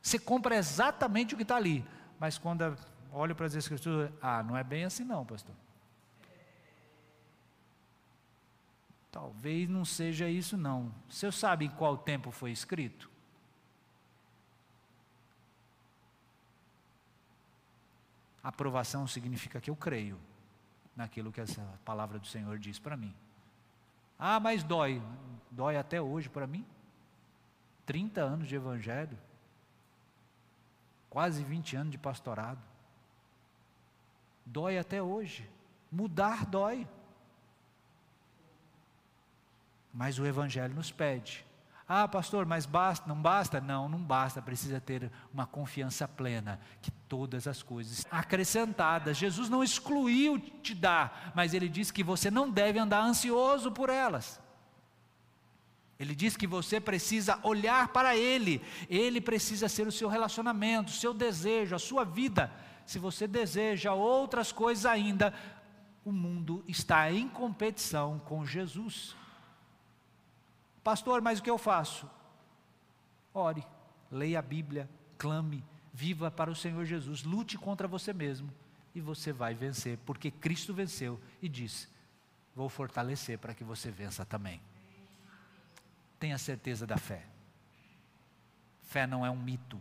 Você 0.00 0.18
compra 0.18 0.56
exatamente 0.56 1.34
o 1.34 1.36
que 1.36 1.42
está 1.42 1.56
ali. 1.56 1.84
Mas 2.20 2.36
quando 2.38 2.76
olho 3.10 3.34
para 3.34 3.46
as 3.46 3.54
escrituras, 3.54 4.10
ah, 4.20 4.42
não 4.42 4.56
é 4.56 4.62
bem 4.62 4.84
assim 4.84 5.04
não, 5.04 5.24
pastor. 5.24 5.54
Talvez 9.14 9.68
não 9.68 9.84
seja 9.84 10.28
isso, 10.28 10.56
não. 10.56 10.92
Sabe 11.08 11.66
em 11.66 11.70
qual 11.70 11.96
tempo 11.96 12.32
foi 12.32 12.50
escrito? 12.50 13.08
Aprovação 18.42 19.06
significa 19.06 19.60
que 19.60 19.70
eu 19.70 19.76
creio 19.76 20.18
naquilo 20.96 21.30
que 21.30 21.40
essa 21.40 21.62
palavra 21.84 22.18
do 22.18 22.26
Senhor 22.26 22.58
diz 22.58 22.80
para 22.80 22.96
mim. 22.96 23.14
Ah, 24.18 24.40
mas 24.40 24.64
dói. 24.64 25.00
Dói 25.48 25.76
até 25.76 26.02
hoje 26.02 26.28
para 26.28 26.48
mim. 26.48 26.66
30 27.86 28.20
anos 28.20 28.48
de 28.48 28.56
evangelho. 28.56 29.16
Quase 31.08 31.44
20 31.44 31.76
anos 31.76 31.92
de 31.92 31.98
pastorado. 31.98 32.60
Dói 34.44 34.76
até 34.76 35.00
hoje. 35.00 35.48
Mudar 35.88 36.44
dói. 36.46 36.84
Mas 39.94 40.18
o 40.18 40.26
Evangelho 40.26 40.74
nos 40.74 40.90
pede. 40.90 41.46
Ah, 41.86 42.08
pastor, 42.08 42.46
mas 42.46 42.64
basta, 42.64 43.06
não 43.06 43.20
basta? 43.20 43.60
Não, 43.60 43.88
não 43.88 43.98
basta, 43.98 44.40
precisa 44.40 44.80
ter 44.80 45.12
uma 45.32 45.46
confiança 45.46 46.08
plena 46.08 46.58
que 46.80 46.90
todas 46.90 47.46
as 47.46 47.62
coisas 47.62 48.06
acrescentadas. 48.10 49.18
Jesus 49.18 49.50
não 49.50 49.62
excluiu 49.62 50.38
te 50.38 50.74
dar, 50.74 51.32
mas 51.34 51.52
ele 51.52 51.68
diz 51.68 51.90
que 51.90 52.02
você 52.02 52.30
não 52.30 52.50
deve 52.50 52.78
andar 52.78 53.04
ansioso 53.04 53.70
por 53.70 53.90
elas. 53.90 54.40
Ele 55.98 56.14
diz 56.14 56.36
que 56.36 56.46
você 56.46 56.80
precisa 56.80 57.38
olhar 57.42 57.88
para 57.88 58.16
Ele, 58.16 58.60
Ele 58.88 59.20
precisa 59.20 59.68
ser 59.68 59.86
o 59.86 59.92
seu 59.92 60.08
relacionamento, 60.08 60.90
o 60.90 60.96
seu 60.96 61.14
desejo, 61.14 61.76
a 61.76 61.78
sua 61.78 62.04
vida. 62.04 62.50
Se 62.84 62.98
você 62.98 63.28
deseja 63.28 63.92
outras 63.92 64.50
coisas 64.50 64.86
ainda, 64.86 65.32
o 66.04 66.10
mundo 66.10 66.64
está 66.66 67.12
em 67.12 67.28
competição 67.28 68.18
com 68.18 68.44
Jesus. 68.44 69.14
Pastor, 70.84 71.22
mas 71.22 71.38
o 71.38 71.42
que 71.42 71.50
eu 71.50 71.58
faço? 71.58 72.08
Ore, 73.32 73.66
leia 74.10 74.38
a 74.38 74.42
Bíblia, 74.42 74.88
clame, 75.18 75.64
viva 75.92 76.30
para 76.30 76.50
o 76.50 76.54
Senhor 76.54 76.84
Jesus, 76.84 77.24
lute 77.24 77.56
contra 77.56 77.88
você 77.88 78.12
mesmo 78.12 78.52
e 78.94 79.00
você 79.00 79.32
vai 79.32 79.54
vencer, 79.54 79.98
porque 80.04 80.30
Cristo 80.30 80.72
venceu 80.72 81.20
e 81.42 81.48
disse: 81.48 81.88
Vou 82.54 82.68
fortalecer 82.68 83.38
para 83.38 83.54
que 83.54 83.64
você 83.64 83.90
vença 83.90 84.24
também. 84.24 84.60
Tenha 86.20 86.38
certeza 86.38 86.86
da 86.86 86.96
fé. 86.96 87.26
Fé 88.82 89.06
não 89.06 89.26
é 89.26 89.30
um 89.30 89.36
mito. 89.36 89.80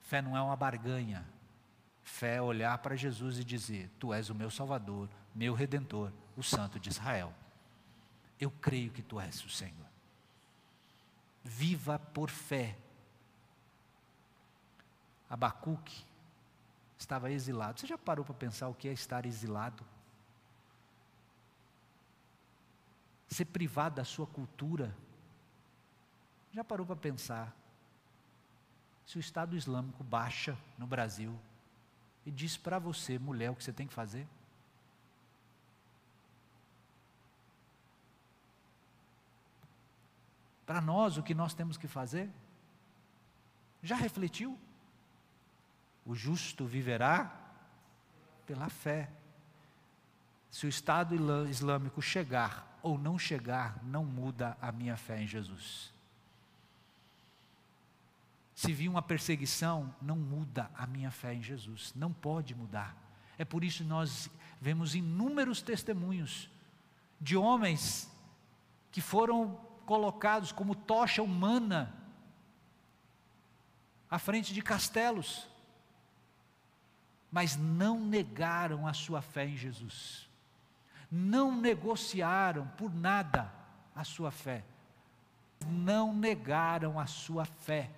Fé 0.00 0.22
não 0.22 0.36
é 0.36 0.40
uma 0.40 0.56
barganha. 0.56 1.26
Fé 2.02 2.36
é 2.36 2.42
olhar 2.42 2.78
para 2.78 2.96
Jesus 2.96 3.38
e 3.38 3.44
dizer: 3.44 3.90
Tu 3.98 4.14
és 4.14 4.30
o 4.30 4.34
meu 4.34 4.50
Salvador, 4.50 5.08
meu 5.34 5.52
Redentor, 5.52 6.10
o 6.36 6.42
Santo 6.42 6.80
de 6.80 6.88
Israel. 6.88 7.34
Eu 8.40 8.50
creio 8.50 8.90
que 8.90 9.02
tu 9.02 9.20
és 9.20 9.44
o 9.44 9.48
Senhor. 9.48 9.86
Viva 11.44 11.98
por 11.98 12.30
fé. 12.30 12.76
Abacuque 15.28 16.04
estava 16.98 17.30
exilado. 17.30 17.80
Você 17.80 17.86
já 17.86 17.98
parou 17.98 18.24
para 18.24 18.34
pensar 18.34 18.68
o 18.68 18.74
que 18.74 18.88
é 18.88 18.92
estar 18.92 19.26
exilado? 19.26 19.84
Ser 23.28 23.44
privado 23.46 23.96
da 23.96 24.04
sua 24.04 24.26
cultura. 24.26 24.94
Já 26.52 26.64
parou 26.64 26.86
para 26.86 26.96
pensar? 26.96 27.54
Se 29.06 29.16
o 29.16 29.20
Estado 29.20 29.56
Islâmico 29.56 30.04
baixa 30.04 30.56
no 30.76 30.86
Brasil 30.86 31.38
e 32.26 32.30
diz 32.30 32.56
para 32.56 32.78
você, 32.78 33.18
mulher, 33.18 33.50
o 33.50 33.56
que 33.56 33.64
você 33.64 33.72
tem 33.72 33.86
que 33.86 33.94
fazer? 33.94 34.26
Para 40.68 40.82
nós 40.82 41.16
o 41.16 41.22
que 41.22 41.32
nós 41.32 41.54
temos 41.54 41.78
que 41.78 41.88
fazer? 41.88 42.28
Já 43.82 43.96
refletiu? 43.96 44.58
O 46.04 46.14
justo 46.14 46.66
viverá 46.66 47.34
pela 48.44 48.68
fé. 48.68 49.10
Se 50.50 50.66
o 50.66 50.68
Estado 50.68 51.14
Islâmico 51.48 52.02
chegar 52.02 52.78
ou 52.82 52.98
não 52.98 53.18
chegar, 53.18 53.82
não 53.82 54.04
muda 54.04 54.58
a 54.60 54.70
minha 54.70 54.94
fé 54.94 55.22
em 55.22 55.26
Jesus. 55.26 55.90
se 58.54 58.74
vir 58.74 58.88
uma 58.90 59.00
perseguição, 59.00 59.94
não 60.02 60.16
muda 60.16 60.70
a 60.74 60.86
minha 60.86 61.10
fé 61.10 61.32
em 61.32 61.42
Jesus, 61.42 61.94
não 61.96 62.12
pode 62.12 62.54
mudar. 62.54 62.94
É 63.38 63.44
por 63.44 63.64
isso 63.64 63.78
que 63.78 63.88
nós 63.88 64.28
vemos 64.60 64.94
inúmeros 64.94 65.62
testemunhos 65.62 66.50
de 67.18 67.38
homens 67.38 68.12
que 68.90 69.00
foram 69.00 69.67
colocados 69.88 70.52
como 70.52 70.74
tocha 70.74 71.22
humana 71.22 71.94
à 74.10 74.18
frente 74.18 74.52
de 74.52 74.60
castelos, 74.60 75.48
mas 77.32 77.56
não 77.56 77.98
negaram 77.98 78.86
a 78.86 78.92
sua 78.92 79.22
fé 79.22 79.46
em 79.46 79.56
Jesus, 79.56 80.28
não 81.10 81.58
negociaram 81.58 82.68
por 82.76 82.94
nada 82.94 83.50
a 83.96 84.04
sua 84.04 84.30
fé, 84.30 84.62
não 85.66 86.12
negaram 86.12 87.00
a 87.00 87.06
sua 87.06 87.46
fé. 87.46 87.90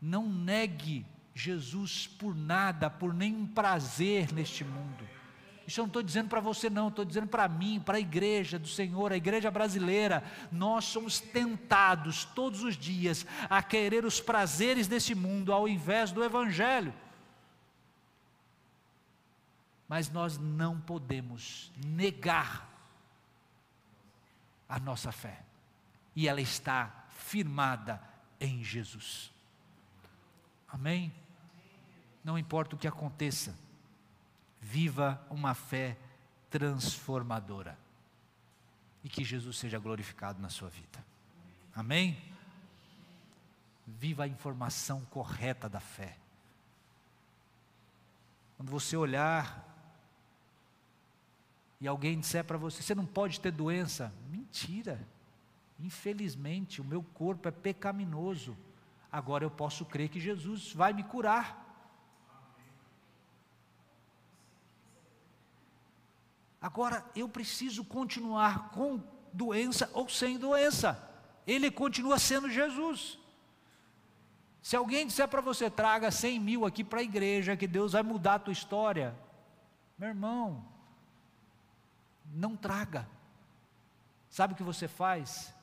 Não 0.00 0.26
negue 0.26 1.04
Jesus 1.34 2.06
por 2.06 2.34
nada, 2.34 2.88
por 2.88 3.12
nenhum 3.12 3.46
prazer 3.46 4.32
neste 4.32 4.64
mundo. 4.64 5.19
Isso 5.66 5.80
eu 5.80 5.82
não 5.82 5.88
estou 5.88 6.02
dizendo 6.02 6.28
para 6.28 6.40
você, 6.40 6.68
não, 6.68 6.88
estou 6.88 7.04
dizendo 7.04 7.28
para 7.28 7.46
mim, 7.48 7.78
para 7.78 7.96
a 7.96 8.00
igreja 8.00 8.58
do 8.58 8.66
Senhor, 8.66 9.12
a 9.12 9.16
igreja 9.16 9.50
brasileira. 9.50 10.24
Nós 10.50 10.84
somos 10.84 11.20
tentados 11.20 12.24
todos 12.24 12.62
os 12.62 12.76
dias 12.76 13.24
a 13.48 13.62
querer 13.62 14.04
os 14.04 14.20
prazeres 14.20 14.88
desse 14.88 15.14
mundo 15.14 15.52
ao 15.52 15.68
invés 15.68 16.10
do 16.10 16.24
Evangelho. 16.24 16.92
Mas 19.88 20.10
nós 20.10 20.38
não 20.38 20.80
podemos 20.80 21.70
negar 21.86 22.68
a 24.68 24.78
nossa 24.78 25.10
fé, 25.10 25.42
e 26.14 26.28
ela 26.28 26.40
está 26.40 27.06
firmada 27.10 28.00
em 28.40 28.62
Jesus. 28.62 29.32
Amém? 30.68 31.12
Não 32.22 32.38
importa 32.38 32.76
o 32.76 32.78
que 32.78 32.86
aconteça, 32.86 33.58
viva 34.60 35.20
uma 35.30 35.54
fé 35.54 35.96
transformadora. 36.50 37.78
E 39.02 39.08
que 39.08 39.24
Jesus 39.24 39.56
seja 39.58 39.78
glorificado 39.78 40.40
na 40.42 40.50
sua 40.50 40.68
vida. 40.68 41.04
Amém? 41.74 42.20
Viva 43.86 44.24
a 44.24 44.28
informação 44.28 45.04
correta 45.06 45.68
da 45.68 45.80
fé. 45.80 46.16
Quando 48.56 48.70
você 48.70 48.94
olhar 48.96 49.66
e 51.80 51.88
alguém 51.88 52.20
disser 52.20 52.44
para 52.44 52.58
você, 52.58 52.82
você 52.82 52.94
não 52.94 53.06
pode 53.06 53.40
ter 53.40 53.50
doença, 53.50 54.12
mentira. 54.28 55.00
Infelizmente, 55.78 56.78
o 56.78 56.84
meu 56.84 57.02
corpo 57.02 57.48
é 57.48 57.50
pecaminoso. 57.50 58.54
Agora 59.10 59.44
eu 59.44 59.50
posso 59.50 59.86
crer 59.86 60.10
que 60.10 60.20
Jesus 60.20 60.74
vai 60.74 60.92
me 60.92 61.02
curar. 61.02 61.59
Agora 66.60 67.04
eu 67.16 67.28
preciso 67.28 67.84
continuar 67.84 68.70
com 68.70 69.02
doença 69.32 69.90
ou 69.94 70.08
sem 70.08 70.38
doença. 70.38 71.08
Ele 71.46 71.70
continua 71.70 72.18
sendo 72.18 72.50
Jesus. 72.50 73.18
Se 74.62 74.76
alguém 74.76 75.06
disser 75.06 75.26
para 75.26 75.40
você, 75.40 75.70
traga 75.70 76.10
100 76.10 76.38
mil 76.38 76.66
aqui 76.66 76.84
para 76.84 77.00
a 77.00 77.02
igreja, 77.02 77.56
que 77.56 77.66
Deus 77.66 77.92
vai 77.92 78.02
mudar 78.02 78.34
a 78.34 78.38
tua 78.38 78.52
história, 78.52 79.16
meu 79.96 80.10
irmão, 80.10 80.64
não 82.26 82.56
traga. 82.56 83.08
Sabe 84.28 84.52
o 84.52 84.56
que 84.56 84.62
você 84.62 84.86
faz? 84.86 85.54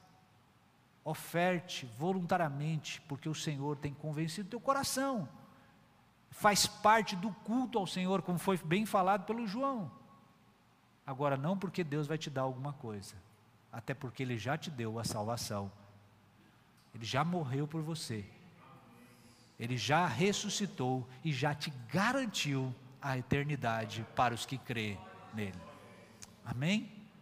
Oferte 1.05 1.85
voluntariamente, 1.97 2.99
porque 3.01 3.29
o 3.29 3.35
Senhor 3.35 3.77
tem 3.77 3.93
convencido 3.93 4.49
teu 4.49 4.59
coração. 4.59 5.29
Faz 6.31 6.65
parte 6.65 7.15
do 7.15 7.31
culto 7.31 7.77
ao 7.77 7.87
Senhor, 7.87 8.21
como 8.23 8.37
foi 8.39 8.57
bem 8.57 8.85
falado 8.85 9.25
pelo 9.25 9.47
João. 9.47 9.91
Agora, 11.07 11.37
não 11.37 11.57
porque 11.57 11.85
Deus 11.85 12.05
vai 12.05 12.17
te 12.17 12.29
dar 12.29 12.41
alguma 12.41 12.73
coisa, 12.73 13.15
até 13.71 13.93
porque 13.93 14.21
Ele 14.21 14.37
já 14.37 14.57
te 14.57 14.69
deu 14.69 14.99
a 14.99 15.05
salvação, 15.05 15.71
Ele 16.93 17.05
já 17.05 17.23
morreu 17.23 17.65
por 17.65 17.81
você, 17.81 18.25
Ele 19.57 19.77
já 19.77 20.05
ressuscitou 20.05 21.07
e 21.23 21.31
já 21.31 21.55
te 21.55 21.71
garantiu 21.89 22.75
a 23.01 23.17
eternidade 23.17 24.05
para 24.17 24.33
os 24.33 24.45
que 24.45 24.57
crê 24.57 24.97
nele. 25.33 25.57
Amém? 26.43 26.96